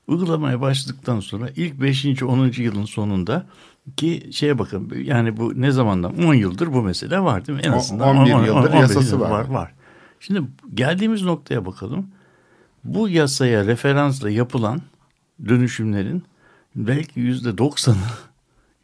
[0.07, 2.23] Uygulamaya başladıktan sonra ilk 5.
[2.23, 2.53] 10.
[2.63, 3.47] yılın sonunda
[3.97, 7.63] ki şeye bakın yani bu ne zamandan 10 yıldır bu mesele var değil mi?
[7.65, 9.31] En azından 11 on- on- yıldır 11 yasası yıldır var.
[9.31, 9.49] var.
[9.49, 9.73] Var.
[10.21, 10.43] Şimdi
[10.75, 12.07] geldiğimiz noktaya bakalım.
[12.85, 14.83] Bu yasaya referansla yapılan
[15.49, 16.23] dönüşümlerin
[16.77, 17.97] belki yüzde doksanı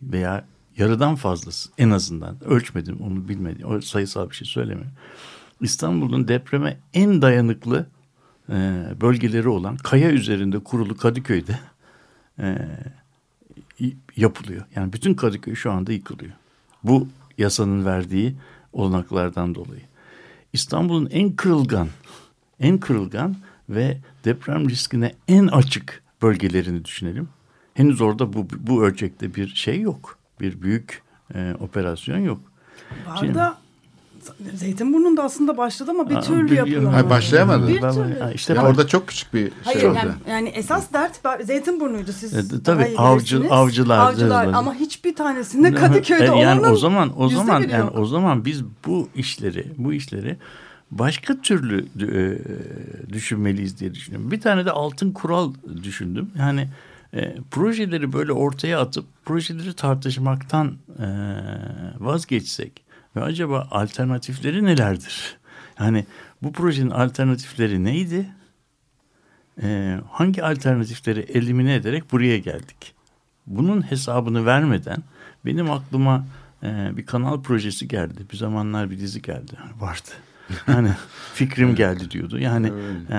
[0.03, 0.45] veya
[0.77, 4.93] yarıdan fazlası en azından ölçmedim onu bilmedim o sayısal bir şey söylemiyorum.
[5.61, 7.87] İstanbul'un depreme en dayanıklı
[8.53, 11.59] e, bölgeleri olan kaya üzerinde kurulu Kadıköy'de
[12.39, 12.59] e,
[14.17, 14.65] yapılıyor.
[14.77, 16.33] Yani bütün Kadıköy şu anda yıkılıyor.
[16.85, 18.35] Bu yasanın verdiği
[18.73, 19.83] olanaklardan dolayı.
[20.53, 21.89] İstanbul'un en kırılgan,
[22.61, 23.37] en kırılgan
[23.69, 27.29] ve deprem riskine en açık bölgelerini düşünelim.
[27.75, 30.19] Henüz orada bu, bu ölçekte bir şey yok.
[30.41, 31.03] Bir büyük
[31.35, 32.41] e, operasyon yok.
[33.07, 33.39] Var Şimdi,
[34.55, 36.95] Zeytinburnu'nda aslında başladı ama bir türlü yapılamadı.
[36.95, 37.69] Hayır başlayamadı.
[37.69, 38.19] Bir türlü.
[38.19, 39.97] Ha, işte ya orada çok küçük bir şey Hayır, oldu.
[39.97, 42.53] Yani, yani esas dert Zeytinburnu'ydu siz.
[42.53, 43.99] E, tabii avcı, avcılar.
[43.99, 47.99] Avcılar ama hiçbir tanesinde Kadıköy'de e, yani o zaman o zaman yani yok.
[47.99, 50.37] o zaman biz bu işleri bu işleri
[50.91, 52.39] başka türlü e,
[53.13, 54.31] düşünmeliyiz diye düşünüyorum.
[54.31, 56.31] Bir tane de altın kural düşündüm.
[56.39, 56.69] Yani
[57.15, 61.07] e, projeleri böyle ortaya atıp projeleri tartışmaktan e,
[61.99, 65.39] vazgeçsek ve acaba alternatifleri nelerdir?
[65.81, 66.07] Yani
[66.43, 68.29] bu projenin alternatifleri neydi?
[69.63, 72.95] Ee, hangi alternatifleri elimine ederek buraya geldik?
[73.47, 74.99] Bunun hesabını vermeden
[75.45, 76.27] benim aklıma
[76.63, 78.27] e, bir kanal projesi geldi.
[78.33, 79.53] Bir zamanlar bir dizi geldi.
[79.79, 80.11] Vardı.
[80.67, 80.91] Hani
[81.35, 82.39] fikrim geldi diyordu.
[82.39, 82.73] Yani
[83.11, 83.17] e,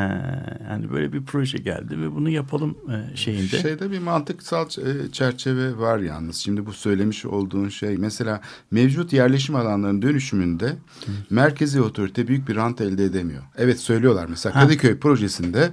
[0.70, 3.62] yani böyle bir proje geldi ve bunu yapalım e, şeyinde.
[3.62, 6.36] Şeyde bir mantıksal e, çerçeve var yalnız.
[6.36, 8.42] Şimdi bu söylemiş olduğun şey mesela
[8.72, 11.12] mevcut yerleşim alanlarının dönüşümünde Hı.
[11.30, 13.44] merkezi otorite büyük bir rant elde edemiyor.
[13.58, 15.00] Evet söylüyorlar mesela Kadıköy ha.
[15.00, 15.72] projesinde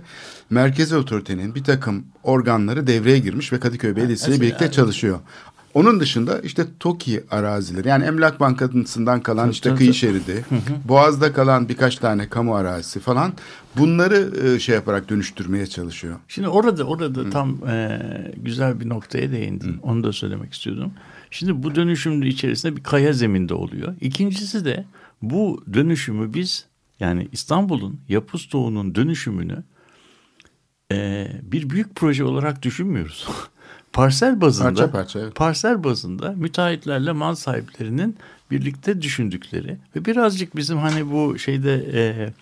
[0.51, 5.19] merkezi otoritenin bir takım organları devreye girmiş ve Kadıköy Belediyesi ile birlikte çalışıyor.
[5.75, 10.45] Onun dışında işte TOKİ arazileri yani Emlak Bankası'ndan kalan tabii, işte tabii, kıyı şeridi,
[10.85, 13.33] Boğaz'da kalan birkaç tane kamu arazisi falan
[13.77, 16.17] bunları e, şey yaparak dönüştürmeye çalışıyor.
[16.29, 17.31] Şimdi orada orada Hı.
[17.31, 18.01] tam e,
[18.37, 19.73] güzel bir noktaya değindin.
[19.73, 19.79] Hı.
[19.83, 20.93] Onu da söylemek istiyordum.
[21.31, 23.95] Şimdi bu dönüşümün içerisinde bir kaya zeminde oluyor.
[24.01, 24.85] İkincisi de
[25.23, 26.67] bu dönüşümü biz
[27.01, 29.65] yani İstanbul'un yapı stoğunun dönüşümünü
[30.93, 33.29] e, bir büyük proje olarak düşünmüyoruz.
[33.93, 35.35] parsel bazında parça parça, evet.
[35.35, 38.17] parsel bazında müteahhitlerle mal sahiplerinin
[38.51, 42.33] birlikte düşündükleri ve birazcık bizim hani bu şeyde e,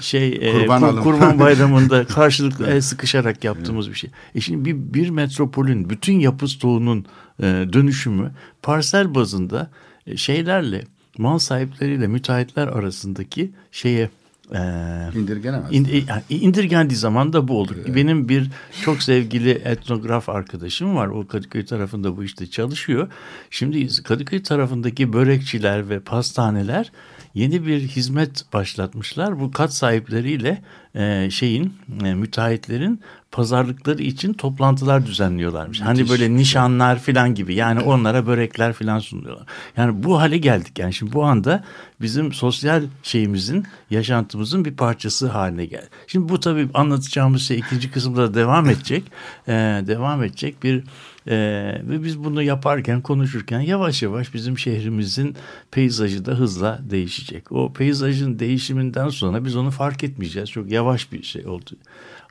[0.00, 4.10] şey e, kurban, kur, kurban bayramında karşılıklı el sıkışarak yaptığımız bir şey.
[4.34, 7.06] E şimdi bir, bir metropolün bütün yapı stoğunun
[7.40, 9.70] e, dönüşümü parsel bazında
[10.06, 10.84] e, şeylerle
[11.18, 14.10] mal sahipleriyle müteahhitler arasındaki şeye
[14.54, 15.72] ee, İndirgenemez.
[15.72, 15.88] In,
[16.28, 17.76] indirgendiği zaman da bu olur.
[17.76, 17.96] Evet.
[17.96, 18.50] Benim bir
[18.84, 21.06] çok sevgili etnograf arkadaşım var.
[21.08, 23.08] O Kadıköy tarafında bu işte çalışıyor.
[23.50, 26.92] Şimdi Kadıköy tarafındaki börekçiler ve pastaneler
[27.36, 29.40] yeni bir hizmet başlatmışlar.
[29.40, 30.62] Bu kat sahipleriyle
[30.94, 33.00] e, şeyin e, müteahhitlerin
[33.32, 35.80] pazarlıkları için toplantılar düzenliyorlarmış.
[35.80, 36.10] Hani Müthiş.
[36.10, 39.46] Hani böyle nişanlar falan gibi yani onlara börekler falan sunuyorlar.
[39.76, 41.64] Yani bu hale geldik yani şimdi bu anda
[42.00, 45.88] bizim sosyal şeyimizin yaşantımızın bir parçası haline geldi.
[46.06, 49.04] Şimdi bu tabii anlatacağımız şey ikinci kısımda devam edecek.
[49.48, 49.52] ee,
[49.86, 50.84] devam edecek bir
[51.28, 55.36] ee, ve biz bunu yaparken konuşurken yavaş yavaş bizim şehrimizin
[55.70, 57.52] peyzajı da hızla değişecek.
[57.52, 60.50] O peyzajın değişiminden sonra biz onu fark etmeyeceğiz.
[60.50, 61.70] Çok yavaş bir şey oldu.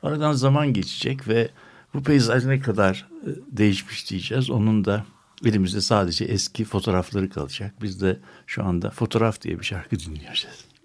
[0.02, 1.48] Aradan zaman geçecek ve
[1.94, 4.50] bu peyzaj ne kadar e, değişmiş diyeceğiz.
[4.50, 5.04] Onun da
[5.44, 7.74] elimizde sadece eski fotoğrafları kalacak.
[7.82, 10.75] Biz de şu anda fotoğraf diye bir şarkı dinleyeceğiz.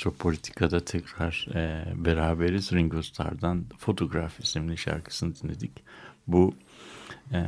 [0.00, 2.72] Metropolitika'da tekrar e, beraberiz.
[2.72, 5.72] Ringo Starr'dan Fotoğraf isimli şarkısını dinledik.
[6.26, 6.54] Bu
[7.32, 7.40] e,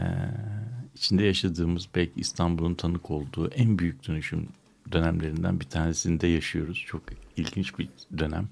[0.94, 4.48] içinde yaşadığımız belki İstanbul'un tanık olduğu en büyük dönüşüm
[4.92, 6.84] dönemlerinden bir tanesinde yaşıyoruz.
[6.86, 7.02] Çok
[7.36, 7.88] ilginç bir
[8.18, 8.48] dönem.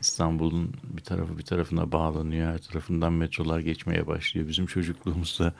[0.00, 2.52] İstanbul'un bir tarafı bir tarafına bağlanıyor.
[2.52, 4.48] Her tarafından metrolar geçmeye başlıyor.
[4.48, 5.54] Bizim çocukluğumuzda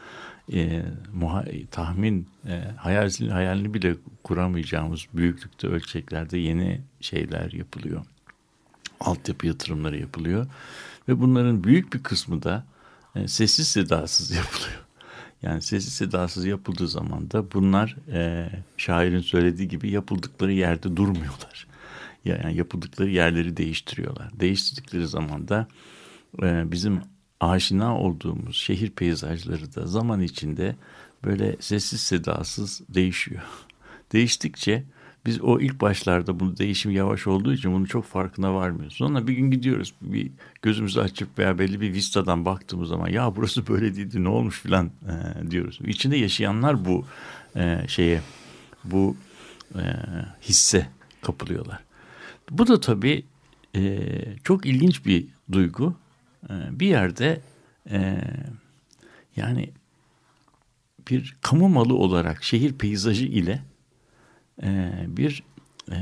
[0.52, 0.82] e,
[1.12, 8.04] muha, tahmin, e, hayalini, hayalini bile kuramayacağımız büyüklükte ölçeklerde yeni şeyler yapılıyor.
[9.00, 10.46] Altyapı yatırımları yapılıyor.
[11.08, 12.64] Ve bunların büyük bir kısmı da
[13.14, 14.80] e, sessiz sedasız yapılıyor.
[15.42, 21.70] Yani sessiz sedasız yapıldığı zaman da bunlar e, şairin söylediği gibi yapıldıkları yerde durmuyorlar
[22.24, 24.40] yani yapıldıkları yerleri değiştiriyorlar.
[24.40, 25.66] Değiştirdikleri zaman da
[26.42, 27.00] e, bizim
[27.40, 30.76] aşina olduğumuz şehir peyzajları da zaman içinde
[31.24, 33.42] böyle sessiz sedasız değişiyor.
[34.12, 34.84] Değiştikçe
[35.26, 38.96] biz o ilk başlarda bu değişim yavaş olduğu için bunun çok farkına varmıyoruz.
[38.96, 40.30] Sonra bir gün gidiyoruz bir
[40.62, 44.86] gözümüzü açıp veya belli bir vistadan baktığımız zaman ya burası böyle değildi ne olmuş filan
[44.86, 45.78] e, diyoruz.
[45.84, 47.04] İçinde yaşayanlar bu
[47.56, 48.20] e, şeye
[48.84, 49.16] bu
[49.74, 49.82] e,
[50.42, 50.88] hisse
[51.22, 51.84] kapılıyorlar.
[52.50, 53.24] Bu da tabii
[53.76, 54.00] e,
[54.44, 55.94] çok ilginç bir duygu.
[56.48, 57.40] E, bir yerde
[57.90, 58.20] e,
[59.36, 59.70] yani
[61.10, 63.62] bir kamu malı olarak şehir peyzajı ile
[64.62, 65.42] e, bir
[65.90, 65.96] e,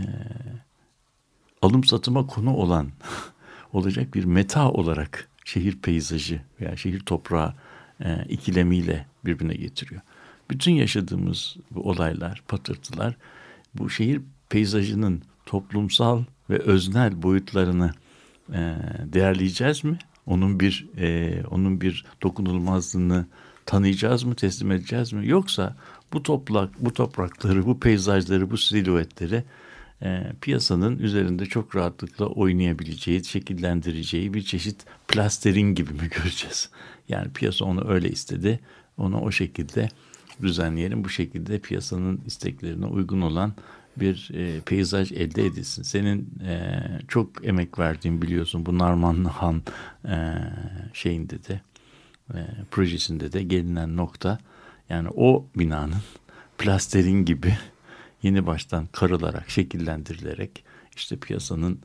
[1.63, 2.91] alım satıma konu olan
[3.73, 7.55] olacak bir meta olarak şehir peyzajı veya şehir toprağı
[8.05, 10.01] e, ikilemiyle birbirine getiriyor.
[10.51, 13.17] Bütün yaşadığımız bu olaylar, patırtılar
[13.75, 17.93] bu şehir peyzajının toplumsal ve öznel boyutlarını
[18.53, 19.99] e, değerleyeceğiz mi?
[20.29, 23.27] Onun bir e, onun bir dokunulmazlığını
[23.67, 25.29] tanıyacağız mı, teslim edeceğiz mi?
[25.29, 25.77] Yoksa
[26.13, 29.45] bu toprak, bu toprakları, bu peyzajları, bu silüetleri
[30.03, 36.71] e, piyasanın üzerinde çok rahatlıkla oynayabileceği, şekillendireceği bir çeşit plastering gibi mi göreceğiz?
[37.09, 38.61] Yani piyasa onu öyle istedi,
[38.97, 39.89] onu o şekilde
[40.43, 41.05] düzenleyelim.
[41.05, 43.55] Bu şekilde piyasanın isteklerine uygun olan
[44.01, 45.83] bir e, peyzaj elde edilsin.
[45.83, 49.63] Senin e, çok emek verdiğin biliyorsun bu Narmanlı Han
[50.09, 50.35] e,
[50.93, 51.61] şeyinde de
[52.35, 52.39] e,
[52.71, 54.39] projesinde de gelinen nokta
[54.89, 56.03] yani o binanın
[56.59, 57.57] plasterin gibi
[58.23, 60.65] yeni baştan karılarak şekillendirilerek
[60.97, 61.79] işte piyasanın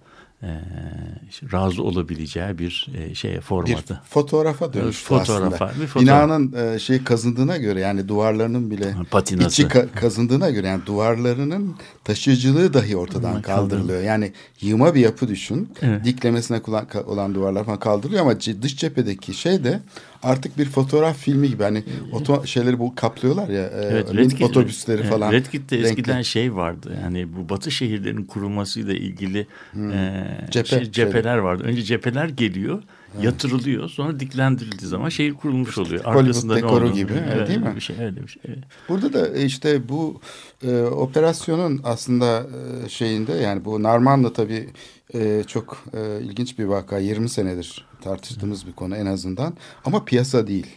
[1.54, 3.94] razı olabileceği bir e, şeye formatı.
[3.94, 5.82] Bir fotoğrafa dönüştü fotoğrafa, aslında.
[5.82, 6.24] Bir fotoğraf.
[6.28, 9.48] Binanın e, şey kazındığına göre yani duvarlarının bile Patinası.
[9.48, 14.02] içi ka- kazındığına göre yani duvarlarının taşıyıcılığı dahi ortadan kaldırılıyor.
[14.02, 15.70] Yani yığma bir yapı düşün.
[15.82, 16.06] Evet.
[16.06, 16.62] Diklemesine
[17.06, 19.80] olan duvarlar falan kaldırılıyor ama dış cephedeki şey de
[20.24, 25.04] artık bir fotoğraf filmi gibi hani oto şeyleri bu kaplıyorlar ya e, evet, Red otobüsleri
[25.04, 25.32] Red, falan.
[25.32, 29.92] Red Kit'te eskiden şey vardı yani bu batı şehirlerin kurulmasıyla ilgili hmm.
[29.92, 31.44] e, Cephe, şey, cepheler şey.
[31.44, 31.64] vardı.
[31.64, 32.84] Önce cepheler geliyor
[33.16, 33.26] evet.
[33.26, 36.06] yatırılıyor sonra diklendirildiği zaman şehir kurulmuş oluyor.
[36.06, 37.74] Arkasında Hollywood dekoru gibi evet, değil mi?
[37.76, 38.42] Bir şey, öyle bir şey.
[38.46, 38.64] Evet.
[38.90, 40.22] Burada da işte bu
[40.64, 42.48] e, operasyonun aslında
[42.86, 44.70] e, şeyinde yani bu Narman'la tabii
[45.14, 49.54] e, çok e, ilginç bir vaka 20 senedir tartıştığımız bir konu en azından
[49.86, 50.68] ama piyasa değil.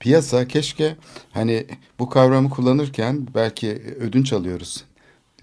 [0.00, 0.96] Piyasa keşke
[1.30, 1.66] hani
[1.98, 4.84] bu kavramı kullanırken belki ödünç alıyoruz.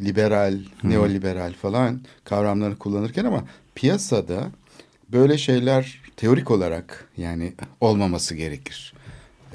[0.02, 0.90] Liberal, Hı.
[0.90, 3.44] neoliberal falan kavramları kullanırken ama
[3.76, 4.52] piyasada
[5.12, 8.94] böyle şeyler teorik olarak yani olmaması gerekir.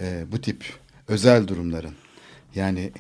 [0.01, 0.65] Ee, bu tip
[1.09, 1.95] özel durumların.
[2.55, 2.93] Yani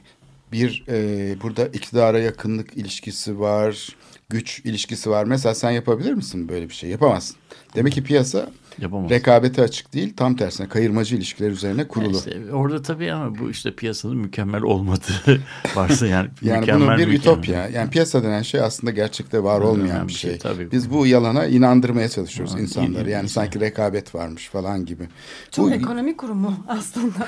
[0.53, 3.97] bir e, burada iktidara yakınlık ilişkisi var
[4.29, 5.25] güç ilişkisi var.
[5.25, 6.91] Mesela sen yapabilir misin böyle bir şey?
[6.91, 7.37] Yapamazsın.
[7.75, 9.11] Demek ki piyasa Yapamaz.
[9.11, 10.15] rekabete açık değil.
[10.17, 12.17] Tam tersine kayırmacı ilişkiler üzerine kurulu.
[12.17, 15.41] İşte orada tabii ama bu işte piyasanın mükemmel olmadığı
[15.75, 17.39] varsa yani Yani mükemmel, bunun bir mükemmel.
[17.39, 17.69] ütopya.
[17.69, 20.31] Yani piyasa denen şey aslında gerçekte var olmayan bir şey.
[20.31, 20.39] şey.
[20.39, 20.73] Tabii.
[20.73, 23.11] Biz bu yalana inandırmaya çalışıyoruz ha, insanları.
[23.11, 25.09] Yani sanki rekabet varmış falan gibi.
[25.51, 27.27] Çok bu, ekonomik kurumu aslında.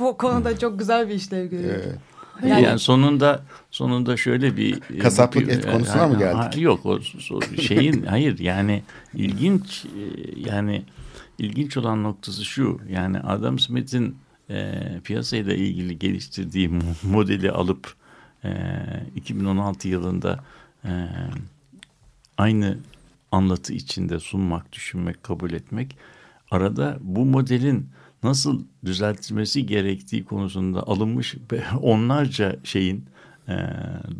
[0.00, 1.74] bu konuda çok güzel bir işlev görüyor.
[1.74, 1.98] Evet.
[2.42, 6.60] Yani, yani sonunda sonunda şöyle bir e, kasaplık et konusuna yani, mı geldik?
[6.60, 6.98] yok o,
[7.30, 8.82] o şeyin hayır yani
[9.14, 10.00] ilginç e,
[10.50, 10.84] yani
[11.38, 14.16] ilginç olan noktası şu yani Adam Smith'in
[14.50, 16.70] e, piyasayla ilgili geliştirdiği
[17.02, 17.94] modeli alıp
[18.44, 18.50] e,
[19.16, 20.44] 2016 yılında
[20.84, 21.08] e,
[22.38, 22.78] aynı
[23.32, 25.96] anlatı içinde sunmak, düşünmek, kabul etmek
[26.50, 27.88] arada bu modelin
[28.26, 31.34] nasıl düzeltilmesi gerektiği konusunda alınmış
[31.82, 33.04] onlarca şeyin
[33.48, 33.54] e,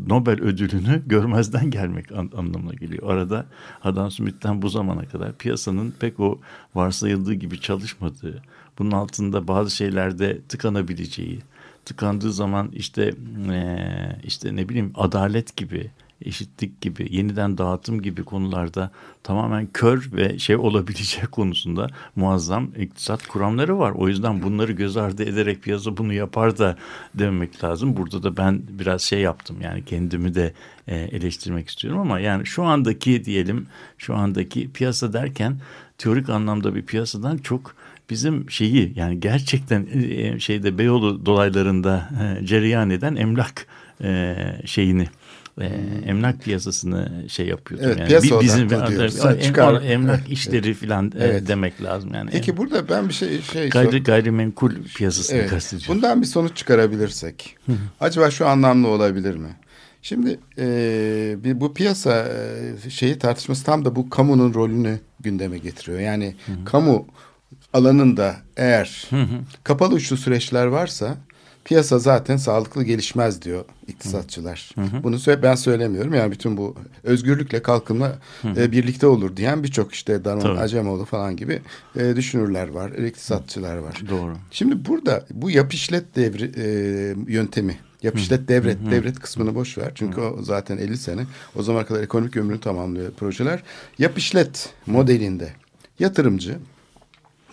[0.07, 3.11] Nobel ödülünü görmezden gelmek an, anlamına geliyor.
[3.11, 3.47] Arada
[3.85, 6.39] Adam Smith'ten bu zamana kadar piyasanın pek o
[6.75, 8.43] varsayıldığı gibi çalışmadığı,
[8.79, 11.41] bunun altında bazı şeylerde tıkanabileceği,
[11.85, 13.15] tıkandığı zaman işte
[13.51, 13.89] e,
[14.25, 15.91] işte ne bileyim adalet gibi
[16.23, 18.91] eşitlik gibi, yeniden dağıtım gibi konularda
[19.23, 21.87] tamamen kör ve şey olabilecek konusunda
[22.17, 23.91] muazzam iktisat kuramları var.
[23.91, 26.77] O yüzden bunları göz ardı ederek piyasa bunu yapar da
[27.15, 27.97] dememek lazım.
[27.97, 30.53] Burada da ben biraz şey yaptım yani kendimi de
[30.89, 33.67] e, eleştirmek istiyorum ama yani şu andaki diyelim
[33.99, 35.61] şu andaki piyasa derken
[35.99, 37.77] teorik anlamda bir piyasadan çok
[38.11, 43.67] bizim şeyi yani gerçekten e, şeyde Beyoğlu dolaylarında e, cereyan eden emlak
[44.03, 45.09] e, şeyini
[45.61, 45.65] e,
[46.07, 47.85] emlak piyasasını şey yapıyordu.
[47.87, 49.25] Evet, yani piyasa bizim diyoruz.
[49.25, 49.83] em- Çıkar.
[49.83, 51.49] emlak işleri filan e, Evet.
[51.49, 52.31] demek lazım yani.
[52.31, 55.51] Peki burada ben bir şey şey Gayri, gayrimenkul piyasasını Evet.
[55.51, 55.95] kastediyorum.
[55.97, 57.57] Bundan bir sonuç çıkarabilirsek.
[58.01, 59.49] acaba şu anlamlı olabilir mi?
[60.03, 60.65] Şimdi e,
[61.45, 62.29] bir, bu piyasa
[62.87, 66.01] e, şeyi tartışması tam da bu kamunun rolünü gündeme getiriyor.
[66.01, 67.07] Yani kamu
[67.73, 69.11] alanında eğer
[69.65, 71.17] kapalı uçlu süreçler varsa
[71.67, 74.71] piyasa zaten sağlıklı gelişmez diyor iktisatçılar.
[75.03, 76.15] Bunu sö- ben söylemiyorum.
[76.15, 78.13] Yani bütün bu özgürlükle kalkınma
[78.57, 80.59] e, birlikte olur diyen birçok işte Tabii.
[80.59, 81.63] Acemoğlu falan gibi
[81.97, 84.03] e, düşünürler var, iktisatçılar var.
[84.11, 84.37] Doğru.
[84.51, 86.67] Şimdi burada bu yap işlet devri e,
[87.33, 89.93] yöntemi, yap işlet devret, devret kısmını boş ver.
[89.95, 91.27] Çünkü o zaten 50 sene.
[91.57, 93.63] O zamana kadar ekonomik ömrünü tamamlıyor projeler.
[93.99, 95.53] Yap işlet modelinde
[95.99, 96.59] yatırımcı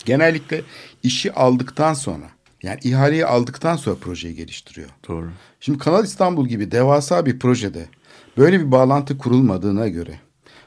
[0.05, 0.61] genellikle
[1.03, 2.32] işi aldıktan sonra
[2.63, 4.89] yani ihaleyi aldıktan sonra projeyi geliştiriyor.
[5.07, 5.29] Doğru.
[5.59, 7.85] Şimdi Kanal İstanbul gibi devasa bir projede
[8.37, 10.19] böyle bir bağlantı kurulmadığına göre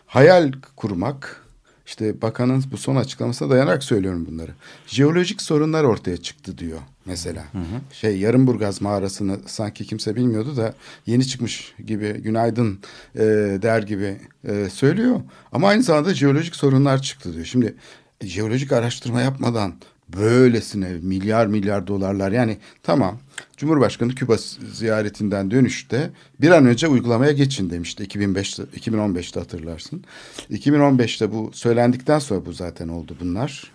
[0.07, 1.47] hayal kurmak
[1.86, 4.51] işte bakanın bu son açıklamasına dayanarak söylüyorum bunları.
[4.86, 7.44] Jeolojik sorunlar ortaya çıktı diyor mesela.
[7.92, 10.74] Şey Yarımburgaz mağarasını sanki kimse bilmiyordu da
[11.07, 12.78] yeni çıkmış gibi günaydın
[13.14, 13.20] e,
[13.62, 15.20] der gibi e, söylüyor.
[15.53, 17.44] Ama aynı zamanda jeolojik sorunlar çıktı diyor.
[17.44, 17.74] Şimdi
[18.20, 19.74] jeolojik araştırma yapmadan
[20.09, 23.18] böylesine milyar milyar dolarlar yani tamam
[23.57, 24.36] Cumhurbaşkanı Küba
[24.72, 30.04] ziyaretinden dönüşte bir an önce uygulamaya geçin demişti 2005'te 2015'te hatırlarsın.
[30.50, 33.72] 2015'te bu söylendikten sonra bu zaten oldu bunlar.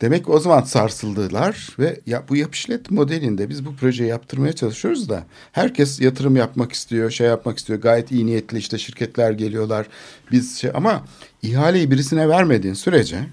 [0.00, 5.08] Demek ki o zaman sarsıldılar ve ya, bu yapışlet modelinde biz bu projeyi yaptırmaya çalışıyoruz
[5.08, 7.80] da herkes yatırım yapmak istiyor, şey yapmak istiyor.
[7.80, 9.86] Gayet iyi niyetli işte şirketler geliyorlar.
[10.32, 11.04] Biz şey ama
[11.42, 13.26] ihaleyi birisine vermediğin sürece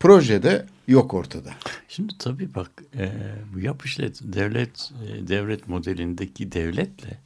[0.00, 1.50] projede yok ortada.
[1.88, 3.12] Şimdi tabii bak e,
[3.54, 7.18] bu yap işlet devlet e, devlet modelindeki devletle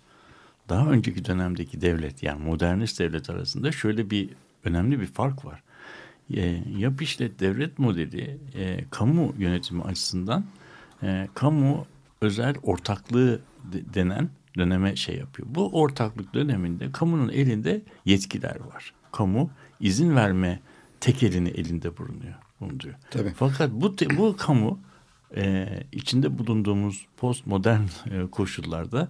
[0.68, 4.28] daha önceki dönemdeki devlet yani modernist devlet arasında şöyle bir
[4.64, 5.62] önemli bir fark var.
[6.34, 10.44] E, yap işlet devlet modeli e, kamu yönetimi açısından
[11.02, 11.86] e, kamu
[12.20, 13.40] özel ortaklığı
[13.72, 15.48] de- denen döneme şey yapıyor.
[15.50, 18.94] Bu ortaklık döneminde kamunun elinde yetkiler var.
[19.12, 19.50] Kamu
[19.80, 20.60] izin verme
[21.00, 22.34] tek elini elinde bulunuyor.
[22.62, 22.94] Bunu diyor.
[23.10, 23.32] Tabii.
[23.36, 24.80] Fakat bu bu kamu
[25.36, 29.08] e, içinde bulunduğumuz postmodern e, koşullarda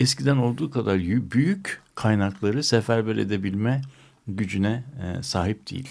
[0.00, 3.82] eskiden olduğu kadar yü- büyük kaynakları seferber edebilme
[4.28, 5.88] gücüne e, sahip değil.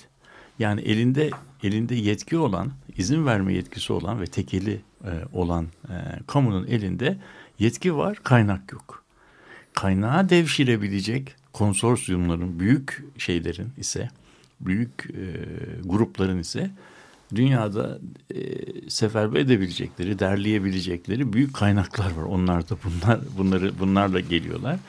[0.59, 1.29] Yani elinde
[1.63, 5.93] elinde yetki olan, izin verme yetkisi olan ve tekeli e, olan e,
[6.27, 7.17] kamunun elinde
[7.59, 9.03] yetki var, kaynak yok.
[9.73, 14.09] Kaynağı devşirebilecek konsorsiyumların, büyük şeylerin ise,
[14.65, 15.25] büyük e,
[15.83, 16.69] grupların ise
[17.35, 17.99] dünyada
[18.35, 18.39] e,
[18.89, 22.23] seferber edebilecekleri, derleyebilecekleri büyük kaynaklar var.
[22.23, 24.79] Onlar da bunlar bunları bunlarla geliyorlar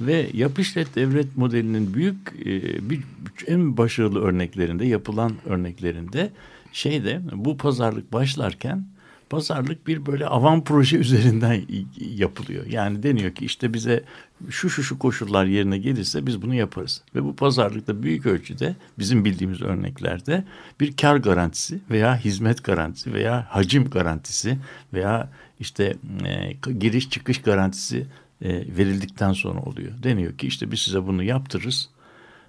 [0.00, 2.16] ve yap işlet devlet modelinin büyük
[2.46, 3.00] e, bir
[3.46, 6.30] en başarılı örneklerinde, yapılan örneklerinde
[6.72, 8.84] şeyde bu pazarlık başlarken
[9.32, 11.62] pazarlık bir böyle avan proje üzerinden
[11.98, 12.66] yapılıyor.
[12.66, 14.04] Yani deniyor ki işte bize
[14.50, 17.02] şu şu şu koşullar yerine gelirse biz bunu yaparız.
[17.14, 20.44] Ve bu pazarlıkta büyük ölçüde bizim bildiğimiz örneklerde
[20.80, 24.58] bir kar garantisi veya hizmet garantisi veya hacim garantisi
[24.92, 25.28] veya
[25.60, 28.06] işte e, giriş çıkış garantisi
[28.42, 29.92] e, verildikten sonra oluyor.
[30.02, 31.88] Deniyor ki işte biz size bunu yaptırırız.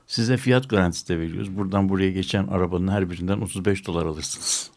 [0.08, 1.58] Size fiyat garantisi de veriyoruz.
[1.58, 4.73] Buradan buraya geçen arabanın her birinden 35 dolar alırsınız.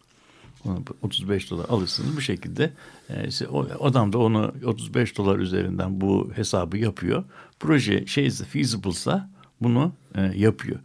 [1.03, 2.71] 35 dolar alırsınız bu şekilde
[3.11, 7.25] e, işte o adam da onu 35 dolar üzerinden bu hesabı yapıyor.
[7.61, 9.29] Proje şeyse feasible'sa
[9.63, 10.79] bunu e, yapıyor.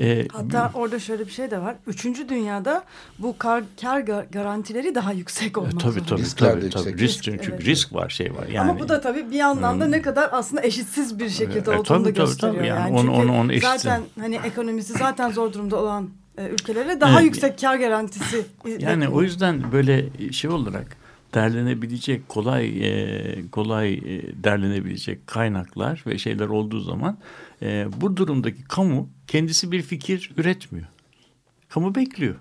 [0.00, 1.76] E, Hatta orada şöyle bir şey de var.
[1.86, 2.84] Üçüncü dünyada
[3.18, 6.06] bu kar, kar ga- garantileri daha yüksek olmak E, tabii zorunda.
[6.08, 6.88] tabii Riskler tabii, tabii.
[6.88, 7.00] yüksek.
[7.08, 7.64] risk çünkü Evet.
[7.64, 8.70] risk var şey var yani.
[8.70, 11.84] Ama bu da tabii bir yandan da ne kadar aslında eşitsiz bir şekilde Evet, olduğunu
[11.84, 12.56] tabii, da tabii, gösteriyor.
[12.58, 12.66] tabii.
[12.66, 13.78] Yani Yani, onu- çünkü onu- onu eşitsin.
[13.78, 16.08] zaten hani ekonomisi zaten zor durumda olan e,
[16.38, 17.24] ülkelere daha Evet.
[17.24, 18.46] yüksek kar garantisi
[18.78, 20.96] Yani o yüzden böyle şey olarak
[21.34, 27.18] derlenebilecek kolay e, kolay e, derlenebilecek kaynaklar ve şeyler olduğu zaman
[27.62, 30.86] e, bu durumdaki kamu kendisi bir fikir üretmiyor.
[31.68, 32.34] Kamu bekliyor.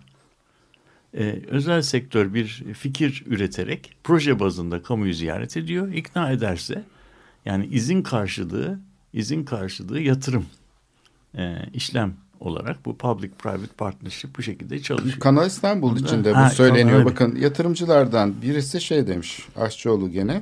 [1.17, 5.93] E, özel sektör bir fikir üreterek proje bazında kamuyu ziyaret ediyor.
[5.93, 6.83] ikna ederse
[7.45, 8.79] yani izin karşılığı
[9.13, 10.45] izin karşılığı yatırım
[11.37, 15.19] e, işlem olarak bu public private partnership bu şekilde çalışıyor.
[15.19, 16.97] Kanal İstanbul Bunda- içinde Ha, bu söyleniyor.
[16.99, 17.05] öyle.
[17.05, 20.41] Bakın yatırımcılardan birisi şey demiş Aşçıoğlu gene.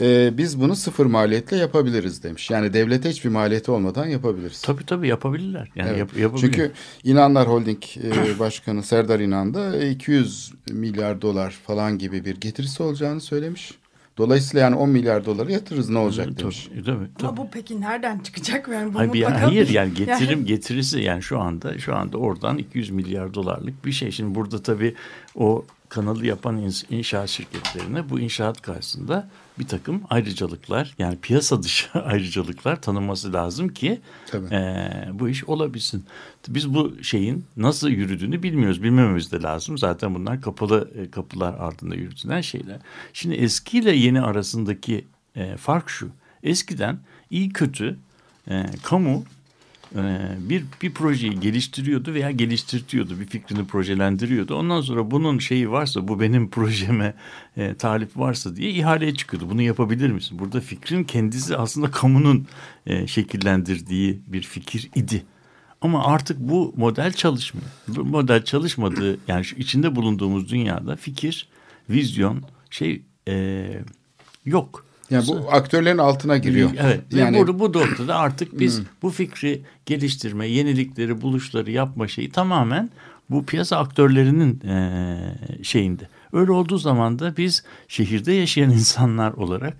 [0.00, 2.50] e, biz bunu sıfır maliyetle yapabiliriz demiş.
[2.50, 4.60] Yani devlete hiçbir maliyeti olmadan yapabiliriz.
[4.62, 5.68] Tabii tabii yapabilirler.
[5.76, 5.98] Yani Evet.
[5.98, 6.40] yap, yapabilir.
[6.46, 6.72] Çünkü
[7.04, 13.20] İnanlar Holding e, Başkanı Serdar İnan da 200 milyar dolar falan gibi bir getirisi olacağını
[13.20, 13.72] söylemiş.
[14.18, 16.68] Dolayısıyla yani 10 milyar doları yatırırız ne olacak Tabii, demiş.
[16.70, 17.36] Tabii, tabii, Ama tabii.
[17.36, 18.68] bu peki nereden çıkacak?
[18.68, 22.90] Yani bu Hayır, mutlaka- hayır yani getirim getirisi yani şu anda şu anda oradan 200
[22.90, 24.10] milyar dolarlık bir şey.
[24.10, 24.94] Şimdi burada tabii
[25.34, 29.28] o kanalı yapan inşaat şirketlerine bu inşaat karşısında
[29.58, 34.46] bir takım ayrıcalıklar yani piyasa dışı ayrıcalıklar tanınması lazım ki Tabii.
[34.54, 36.04] eee, bu iş olabilsin.
[36.48, 38.82] Biz bu şeyin nasıl yürüdüğünü bilmiyoruz.
[38.82, 39.78] Bilmememiz de lazım.
[39.78, 42.78] Zaten bunlar kapalı e, kapılar ardında yürütülen şeyler.
[43.12, 45.04] Şimdi eskiyle yeni arasındaki
[45.36, 46.08] e, fark şu.
[46.42, 46.98] Eskiden
[47.30, 47.98] iyi kötü
[48.50, 49.41] e, kamu e,
[50.38, 53.20] bir bir projeyi geliştiriyordu veya geliştirtiyordu.
[53.20, 54.54] Bir fikrini projelendiriyordu.
[54.54, 57.14] Ondan sonra bunun şeyi varsa bu benim projeme
[57.56, 59.50] e, talip varsa diye ihaleye çıkıyordu.
[59.50, 60.38] Bunu yapabilir misin?
[60.38, 62.46] Burada fikrin kendisi aslında kamunun
[62.86, 65.24] e, şekillendirdiği bir fikir idi.
[65.80, 67.66] Ama artık bu model çalışmıyor.
[67.88, 71.48] Bu model çalışmadığı yani şu içinde bulunduğumuz dünyada fikir,
[71.90, 73.66] vizyon şey e,
[74.44, 74.91] yok.
[75.12, 76.70] Yani bu aktörlerin altına giriyor.
[76.78, 77.00] Evet.
[77.10, 82.90] Yani Ve burada bu noktada artık biz bu fikri geliştirme, yenilikleri, buluşları yapma şeyi tamamen
[83.30, 84.60] bu piyasa aktörlerinin
[85.62, 86.08] şeyinde.
[86.32, 89.76] Öyle olduğu zaman da biz şehirde yaşayan insanlar olarak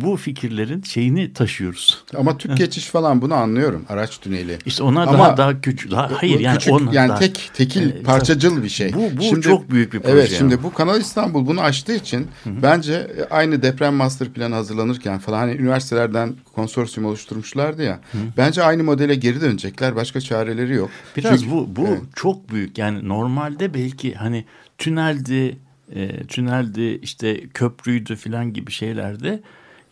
[0.00, 2.04] bu fikirlerin şeyini taşıyoruz.
[2.16, 3.84] ama Türk geçiş falan bunu anlıyorum.
[3.88, 4.58] Araç tüneli.
[4.66, 5.90] İşte ona Ama daha daha küçük.
[5.90, 8.92] Daha, hayır yani küçük, ona yani daha- tek tekil Ee, parçacıl bir şey.
[8.94, 10.38] Bu- bu çok büyük bir proje Evet yani.
[10.38, 15.52] şimdi bu Kanal İstanbul bunu açtığı için bence aynı deprem master planı hazırlanırken falan hani
[15.52, 18.00] üniversitelerden konsorsiyum oluşturmuşlardı ya.
[18.36, 19.96] Bence aynı modele geri dönecekler.
[19.96, 20.90] Başka çareleri yok.
[21.16, 22.00] Biraz Çünkü- bu bu Evet.
[22.14, 22.78] çok büyük.
[22.78, 24.44] Yani normalde belki hani
[24.78, 25.56] tüneldi,
[25.94, 29.40] e, tüneldi işte köprüydü filan gibi şeylerde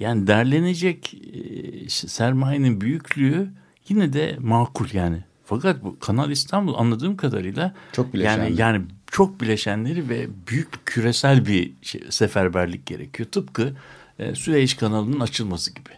[0.01, 1.39] yani derlenecek e,
[1.71, 3.49] işte sermayenin büyüklüğü
[3.89, 5.25] yine de makul yani.
[5.45, 8.43] Fakat bu Kanal İstanbul anladığım kadarıyla Çok bileşenli.
[8.43, 13.29] yani yani çok bileşenleri ve büyük küresel bir şey, seferberlik gerekiyor.
[13.31, 13.73] Tıpkı
[14.19, 15.91] e, Süveyş kanalının açılması gibi.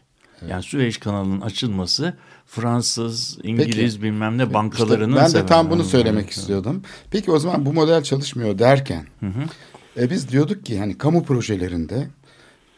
[0.48, 2.14] Yani Süveyş kanalının açılması
[2.46, 6.36] Fransız, İngiliz bilmem ne bankalarının İşte ben de tam bunu söylemek Evet.
[6.36, 6.82] istiyordum.
[7.10, 9.06] Peki o zaman bu model çalışmıyor derken
[10.00, 12.08] e, biz diyorduk ki hani kamu projelerinde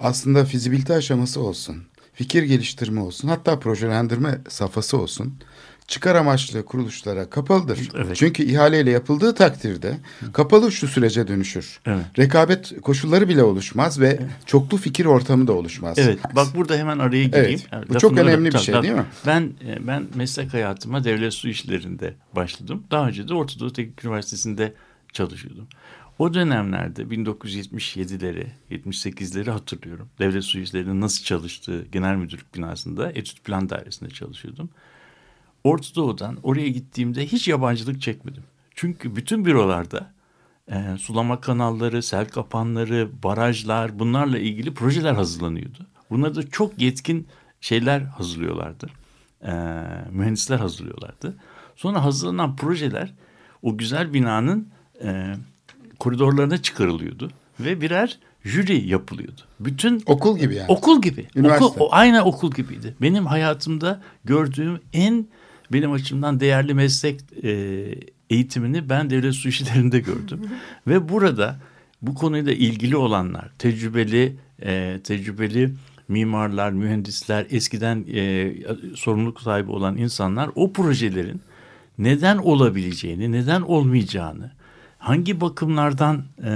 [0.00, 1.76] aslında fizibilite aşaması olsun,
[2.14, 5.34] fikir geliştirme olsun, hatta projelendirme safhası olsun.
[5.88, 7.90] Çıkar amaçlı kuruluşlara kapalıdır.
[7.96, 8.16] Evet.
[8.16, 9.98] Çünkü ihaleyle yapıldığı takdirde
[10.32, 11.80] kapalı şu sürece dönüşür.
[11.86, 12.04] Evet.
[12.18, 15.98] Rekabet koşulları bile oluşmaz ve çoklu fikir ortamı da oluşmaz.
[15.98, 17.60] Evet bak burada hemen araya gireyim.
[17.72, 18.86] Evet, bu Lafını çok da- önemli bir tabii, şey tabii.
[18.86, 19.04] değil mi?
[19.26, 22.82] Ben e, ben meslek hayatıma devlet su işlerinde başladım.
[22.90, 24.74] Daha önce de Orta Doğu Teknik Üniversitesi'nde
[25.12, 25.68] çalışıyordum.
[26.18, 30.08] O dönemlerde 1977'leri, 78'leri hatırlıyorum.
[30.18, 34.70] Devlet su işlerinin nasıl çalıştığı genel müdürlük binasında etüt plan dairesinde çalışıyordum.
[35.64, 38.42] Orta Doğu'dan oraya gittiğimde hiç yabancılık çekmedim.
[38.74, 40.12] Çünkü bütün bürolarda
[40.70, 45.86] e, sulama kanalları, sel kapanları, barajlar bunlarla ilgili projeler hazırlanıyordu.
[46.10, 47.26] Bunları da çok yetkin
[47.60, 48.86] şeyler hazırlıyorlardı.
[49.42, 49.52] E,
[50.10, 51.36] mühendisler hazırlıyorlardı.
[51.76, 53.14] Sonra hazırlanan projeler
[53.62, 54.68] o güzel binanın
[55.02, 55.34] e,
[55.98, 57.30] koridorlarına çıkarılıyordu
[57.60, 59.40] ve birer jüri yapılıyordu.
[59.60, 60.68] Bütün Okul gibi yani.
[60.68, 61.26] Okul gibi.
[61.36, 61.64] Üniversite.
[61.64, 62.94] Okul, o, aynen okul gibiydi.
[63.02, 65.26] Benim hayatımda gördüğüm en
[65.72, 67.50] benim açımdan değerli meslek e,
[68.30, 70.40] eğitimini ben devlet su işlerinde gördüm.
[70.86, 71.58] Ve burada
[72.02, 75.74] bu konuyla ilgili olanlar, tecrübeli e, tecrübeli
[76.08, 78.52] mimarlar, mühendisler, eskiden e,
[78.94, 81.40] sorumluluk sahibi olan insanlar o projelerin
[81.98, 84.50] neden olabileceğini, neden olmayacağını,
[84.98, 86.50] hangi bakımlardan e,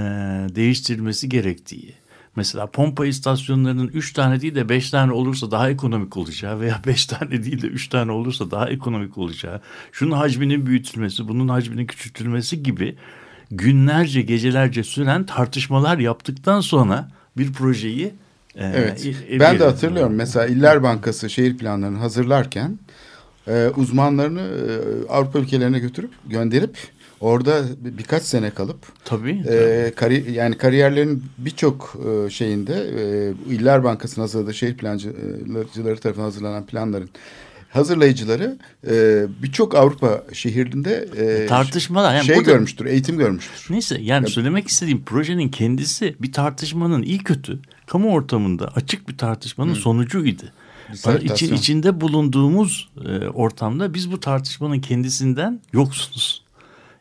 [0.55, 1.93] değiştirilmesi gerektiği,
[2.35, 7.05] mesela pompa istasyonlarının üç tane değil de beş tane olursa daha ekonomik olacağı veya beş
[7.05, 12.63] tane değil de üç tane olursa daha ekonomik olacağı, şunun hacminin büyütülmesi, bunun hacminin küçültülmesi
[12.63, 12.95] gibi
[13.51, 18.13] günlerce, gecelerce süren tartışmalar yaptıktan sonra bir projeyi
[18.55, 19.05] e, Evet.
[19.29, 20.13] e- ben de hatırlıyorum.
[20.15, 22.79] Mesela İller Bankası şehir planlarını hazırlarken
[23.47, 26.77] e, uzmanlarını e, Avrupa ülkelerine götürüp gönderip
[27.23, 29.43] orada bir- birkaç sene kalıp Tabii.
[29.49, 31.95] e, kari, yani kariyerlerin birçok
[32.25, 37.09] e, şeyinde e, İller Bankası'nın hazırladığı şehir plancıları tarafından hazırlanan planların
[37.69, 38.57] hazırlayıcıları
[38.89, 43.67] e, birçok Avrupa şehirinde e, Tartışmalar, yani şey burada- görmüştür, eğitim görmüştür.
[43.69, 49.73] Neyse yani söylemek istediğim projenin kendisi bir tartışmanın iyi kötü kamu ortamında açık bir tartışmanın
[49.73, 50.43] sonucuydu.
[50.93, 51.35] Disertasyon.
[51.35, 56.42] için, içinde bulunduğumuz e, ortamda biz bu tartışmanın kendisinden yoksunuz.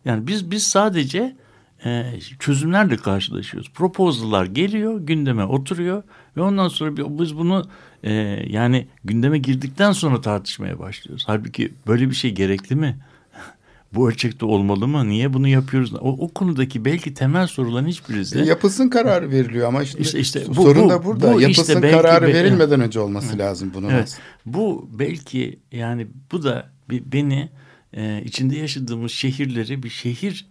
[0.05, 1.37] Yani biz biz sadece
[1.85, 2.05] e,
[2.39, 3.71] çözümlerle karşılaşıyoruz.
[3.71, 6.03] Proposal'lar geliyor, gündeme oturuyor
[6.37, 7.65] ve ondan sonra biz bunu
[8.05, 8.13] e,
[8.49, 11.25] yani gündeme girdikten sonra tartışmaya başlıyoruz.
[11.27, 12.99] Halbuki böyle bir şey gerekli mi?
[13.95, 15.09] Bu ölçekte olmalı mı?
[15.09, 15.95] Niye bunu yapıyoruz?
[15.95, 20.43] O, o konudaki belki temel soruların hiçbirisi E, yapılsın kararı veriliyor ama işte, İşte- işte
[20.49, 21.33] bu- sorun bu- da burada.
[21.33, 23.89] bu işte yapılsın belki kararı verilmeden önce olması lazım bunun.
[23.89, 24.19] Evet.
[24.47, 27.49] Bu belki yani bu da beni
[27.93, 30.47] e, içinde yaşadığımız şehirleri bir şehir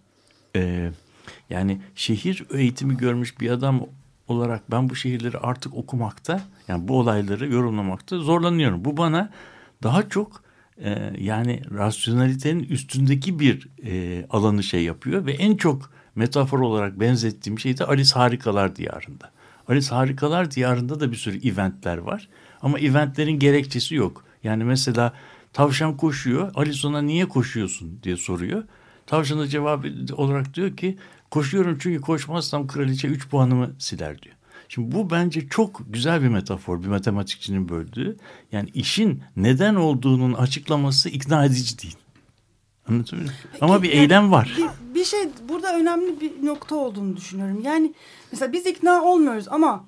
[0.55, 0.91] e,
[1.49, 3.85] yani şehir eğitimi görmüş bir adam
[4.27, 8.85] olarak ben bu şehirleri artık okumakta yani bu olayları yorumlamakta zorlanıyorum.
[8.85, 9.29] Bu bana
[9.83, 10.43] daha çok
[10.83, 17.59] e, yani rasyonalitenin üstündeki bir e, alanı şey yapıyor ve en çok metafor olarak benzettiğim
[17.59, 19.31] şey de Alice Harikalar Diyarı'nda.
[19.67, 22.29] Alice Harikalar Diyarı'nda da bir sürü eventler var
[22.61, 24.25] ama eventlerin gerekçesi yok.
[24.43, 25.13] Yani mesela
[25.53, 28.63] tavşan koşuyor Alice ona niye koşuyorsun diye soruyor.
[29.07, 30.97] Tavşan da cevap olarak diyor ki
[31.31, 34.35] koşuyorum çünkü koşmazsam kraliçe 3 puanımı siler diyor.
[34.69, 38.17] Şimdi bu bence çok güzel bir metafor bir matematikçinin böldüğü.
[38.51, 41.97] Yani işin neden olduğunun açıklaması ikna edici değil.
[42.89, 43.45] Anlatabiliyor muyum?
[43.61, 44.57] Ama bir Yani eylem var.
[44.57, 47.61] Bir, bir şey burada önemli bir nokta olduğunu düşünüyorum.
[47.63, 47.93] Yani
[48.31, 49.85] mesela biz ikna olmuyoruz ama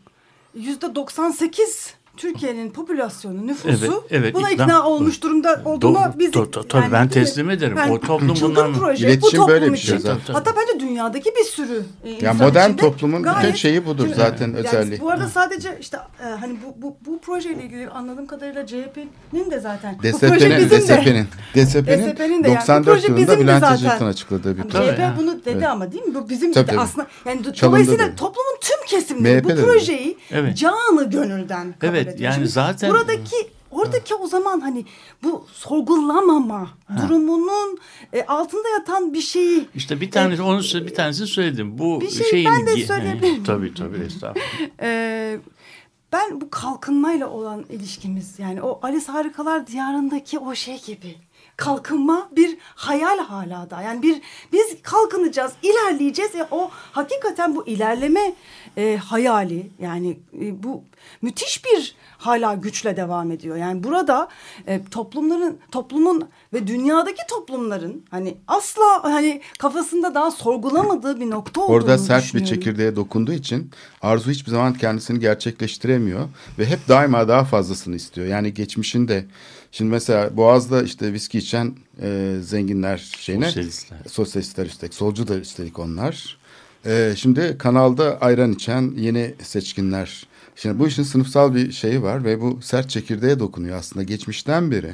[0.56, 6.30] yüzde 98 Türkiye'nin popülasyonu, nüfusu Evet, evet, buna ikna- ikna, olmuş durumda olduğunu Do- biz
[6.32, 7.10] to- to- tabii ben değil mi?
[7.10, 7.78] teslim ederim.
[7.92, 10.08] O toplum bundan- proje, İletişim bu toplum böyle bir şey için.
[10.08, 10.34] zaten.
[10.34, 14.04] Hatta bence dünyadaki bir sürü e, Ya insan modern içinde toplumun bütün gayet- şeyi budur
[14.04, 15.02] Çünkü- zaten yani özelliği.
[15.02, 19.60] Bu arada sadece işte e, hani bu, bu, bu projeyle ilgili anladığım kadarıyla CHP'nin de
[19.60, 21.28] zaten bu proje DSP'nin.
[21.56, 22.58] DSP'nin, DSP'nin de yani.
[22.58, 23.64] Bu 94 proje yılında Bülent.
[23.64, 24.96] Ecevit'in açıkladığı bir proje.
[24.96, 26.16] CHP bunu dedi ama değil mi?
[26.16, 29.66] Bu bizim aslında yani dolayısıyla toplumun tüm kesimleri bu MHP de dedi.
[29.66, 30.58] projeyi Evet.
[30.58, 32.20] canı gönülden kabul Evet, ediyor.
[32.20, 33.36] yani Şimdi zaten- buradaki
[33.72, 34.86] oradaki o zaman hani
[35.24, 36.68] bu sorgulamama
[37.02, 37.78] durumunun
[38.14, 41.78] e, altında yatan bir şeyi İşte bir tanesi onu sö- bir tanesini söyledim.
[41.78, 43.44] Bu Bir şey şeyin ben de ge- söyleyebilir miyim?
[43.44, 44.46] Tabii tabii estağfurullah.
[44.82, 45.38] Ee,
[46.12, 51.16] ben bu kalkınmayla olan ilişkimiz yani o Alice Harikalar Diyarı'ndaki o şey gibi
[51.58, 53.82] kalkınma bir hayal hala da.
[53.82, 56.36] Yani bir biz kalkınacağız ilerleyeceğiz.
[56.36, 58.34] Ya o hakikaten bu ilerleme
[58.78, 60.84] e, hayali yani e, bu
[61.22, 63.56] müthiş bir hala güçle devam ediyor.
[63.56, 64.28] Yani burada
[64.68, 71.76] e, toplumların toplumun ve dünyadaki toplumların hani asla hani kafasında daha sorgulamadığı bir nokta olduğunu
[71.76, 76.30] Orada sert bir çekirdeğe dokunduğu için Arzu hiçbir zaman kendisini gerçekleştiremiyor
[76.60, 78.28] ve hep daima daha fazlasını istiyor.
[78.28, 79.26] Yani geçmişinde
[79.74, 83.98] şimdi mesela Boğaz'da işte viski içen e, zenginler şeyine Sosyalistler.
[84.08, 86.38] sosyalistler üstelik solcu da üstelik onlar.
[86.86, 90.28] E, şimdi kanalda ayran içen yeni seçkinler.
[90.56, 94.94] Şimdi bu işin sınıfsal bir şeyi var ve bu sert çekirdeğe dokunuyor aslında geçmişten beri.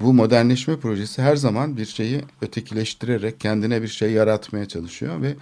[0.00, 5.36] Bu modernleşme projesi her zaman bir şeyi ötekileştirerek kendine bir şey yaratmaya çalışıyor ve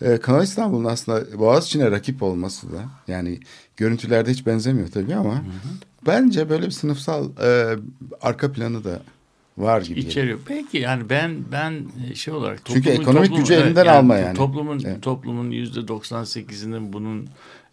[0.00, 3.40] e, Kanal İstanbul'un aslında Boğaziçi'ne rakip olması da yani
[3.76, 5.44] görüntülerde hiç benzemiyor tabii ama
[6.06, 7.76] bence böyle bir sınıfsal e,
[8.20, 9.02] arka planı da
[9.58, 10.00] var gibi.
[10.00, 10.38] İçeriyor.
[10.46, 14.36] Peki yani ben ben e, şey olarak Çünkü toplumun- ekonomik toplum- gücü elinden alma yani.
[14.36, 15.02] Toplumun Evet.
[15.02, 17.28] toplumun yüzde 98'inin bunun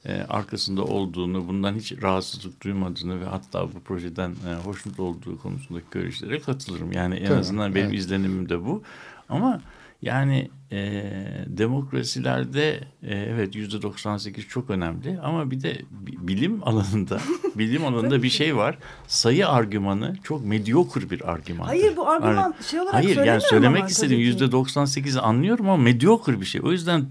[0.05, 5.85] e, arkasında olduğunu, bundan hiç rahatsızlık duymadığını ve hatta bu projeden e, hoşnut olduğu konusundaki
[5.91, 6.91] görüşlere katılırım.
[6.91, 7.99] Yani en Tabii, azından benim evet.
[7.99, 8.83] izlenimim de bu.
[9.29, 9.61] Ama
[10.01, 11.03] yani e,
[11.47, 17.19] demokrasilerde e, evet yüzde 98 çok önemli ama bir de bi- bilim alanında
[17.55, 18.77] bilim alanında bir şey var.
[19.07, 21.65] Sayı argümanı çok mediocre bir argüman.
[21.65, 24.13] Hayır, bu argüman şey olarak Hayır yani söylemek ki.
[24.13, 26.61] yüzde 98'i anlıyorum ama mediocre bir şey.
[26.63, 27.05] O yüzden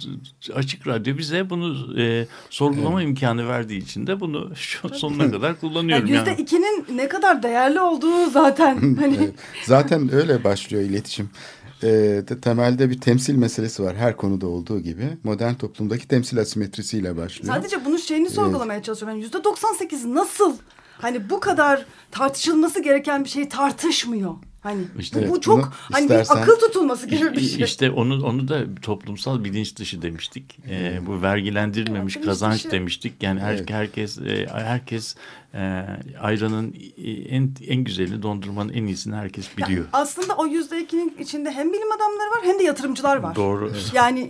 [0.54, 6.06] açık radyo bize bunu e, sorgulama imkanı verdiği için de bunu şu sonuna kadar kullanıyorum.
[6.06, 6.40] Yani yüzde yani.
[6.40, 9.34] ikinin ne kadar değerli olduğu zaten hani Evet.
[9.64, 11.30] Zaten öyle başlıyor iletişim.
[11.82, 11.88] E,
[12.28, 15.08] de- temelde bir temsil meselesi var her konuda olduğu gibi.
[15.24, 17.54] Modern toplumdaki temsil asimetrisiyle başlıyor.
[17.54, 19.16] sadece bunun şeyini sorgulamaya çalışıyorum.
[19.16, 20.56] Yani yüzde 98 nasıl
[20.98, 24.34] hani bu kadar tartışılması gereken bir şeyi tartışmıyor.
[24.60, 27.64] Hani İşte bu, evet, bu çok hani istersen- bir akıl tutulması gibi bir şey.
[27.64, 30.58] İşte onu onu da toplumsal bilinç dışı demiştik.
[30.70, 32.70] Ee, bu vergilendirilmemiş Bilinç kazanç dışı.
[32.70, 33.22] demiştik.
[33.22, 33.70] Yani her, Evet.
[33.70, 35.14] herkes e, herkes
[35.54, 35.86] e,
[36.20, 36.74] ayranın
[37.30, 39.84] en en güzelini dondurmanın en iyisini herkes biliyor.
[39.92, 43.36] Aslında o yüzde ikinin içinde hem bilim adamları var hem de yatırımcılar var.
[43.36, 43.72] Doğru.
[43.94, 44.20] Yani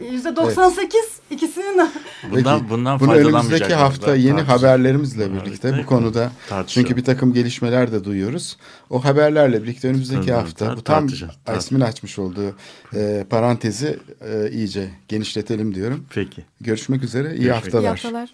[0.00, 1.00] e, yüzde 98
[1.30, 1.70] ikisinin
[2.30, 4.62] Bundan Peki, bundan bunu önümüzdeki hafta yeni tartışalım.
[4.62, 6.30] haberlerimizle Evet, birlikte değil bu konuda
[6.66, 8.56] çünkü bir takım gelişmeler de duyuyoruz.
[8.90, 12.56] O haberlerle birlikte birlikte önümüzdeki tabii, hafta tar- bu tam tar- açmış olduğu
[12.94, 16.06] e, parantezi e, iyice genişletelim diyorum.
[16.14, 16.44] Peki.
[16.60, 17.28] Görüşmek üzere.
[17.28, 17.82] İyi Görüşmek haftalar.
[17.82, 18.30] İyi haftalar.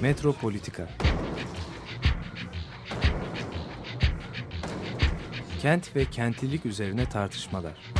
[0.00, 0.88] Metropolitika
[5.62, 7.99] Kent ve kentlilik üzerine tartışmalar.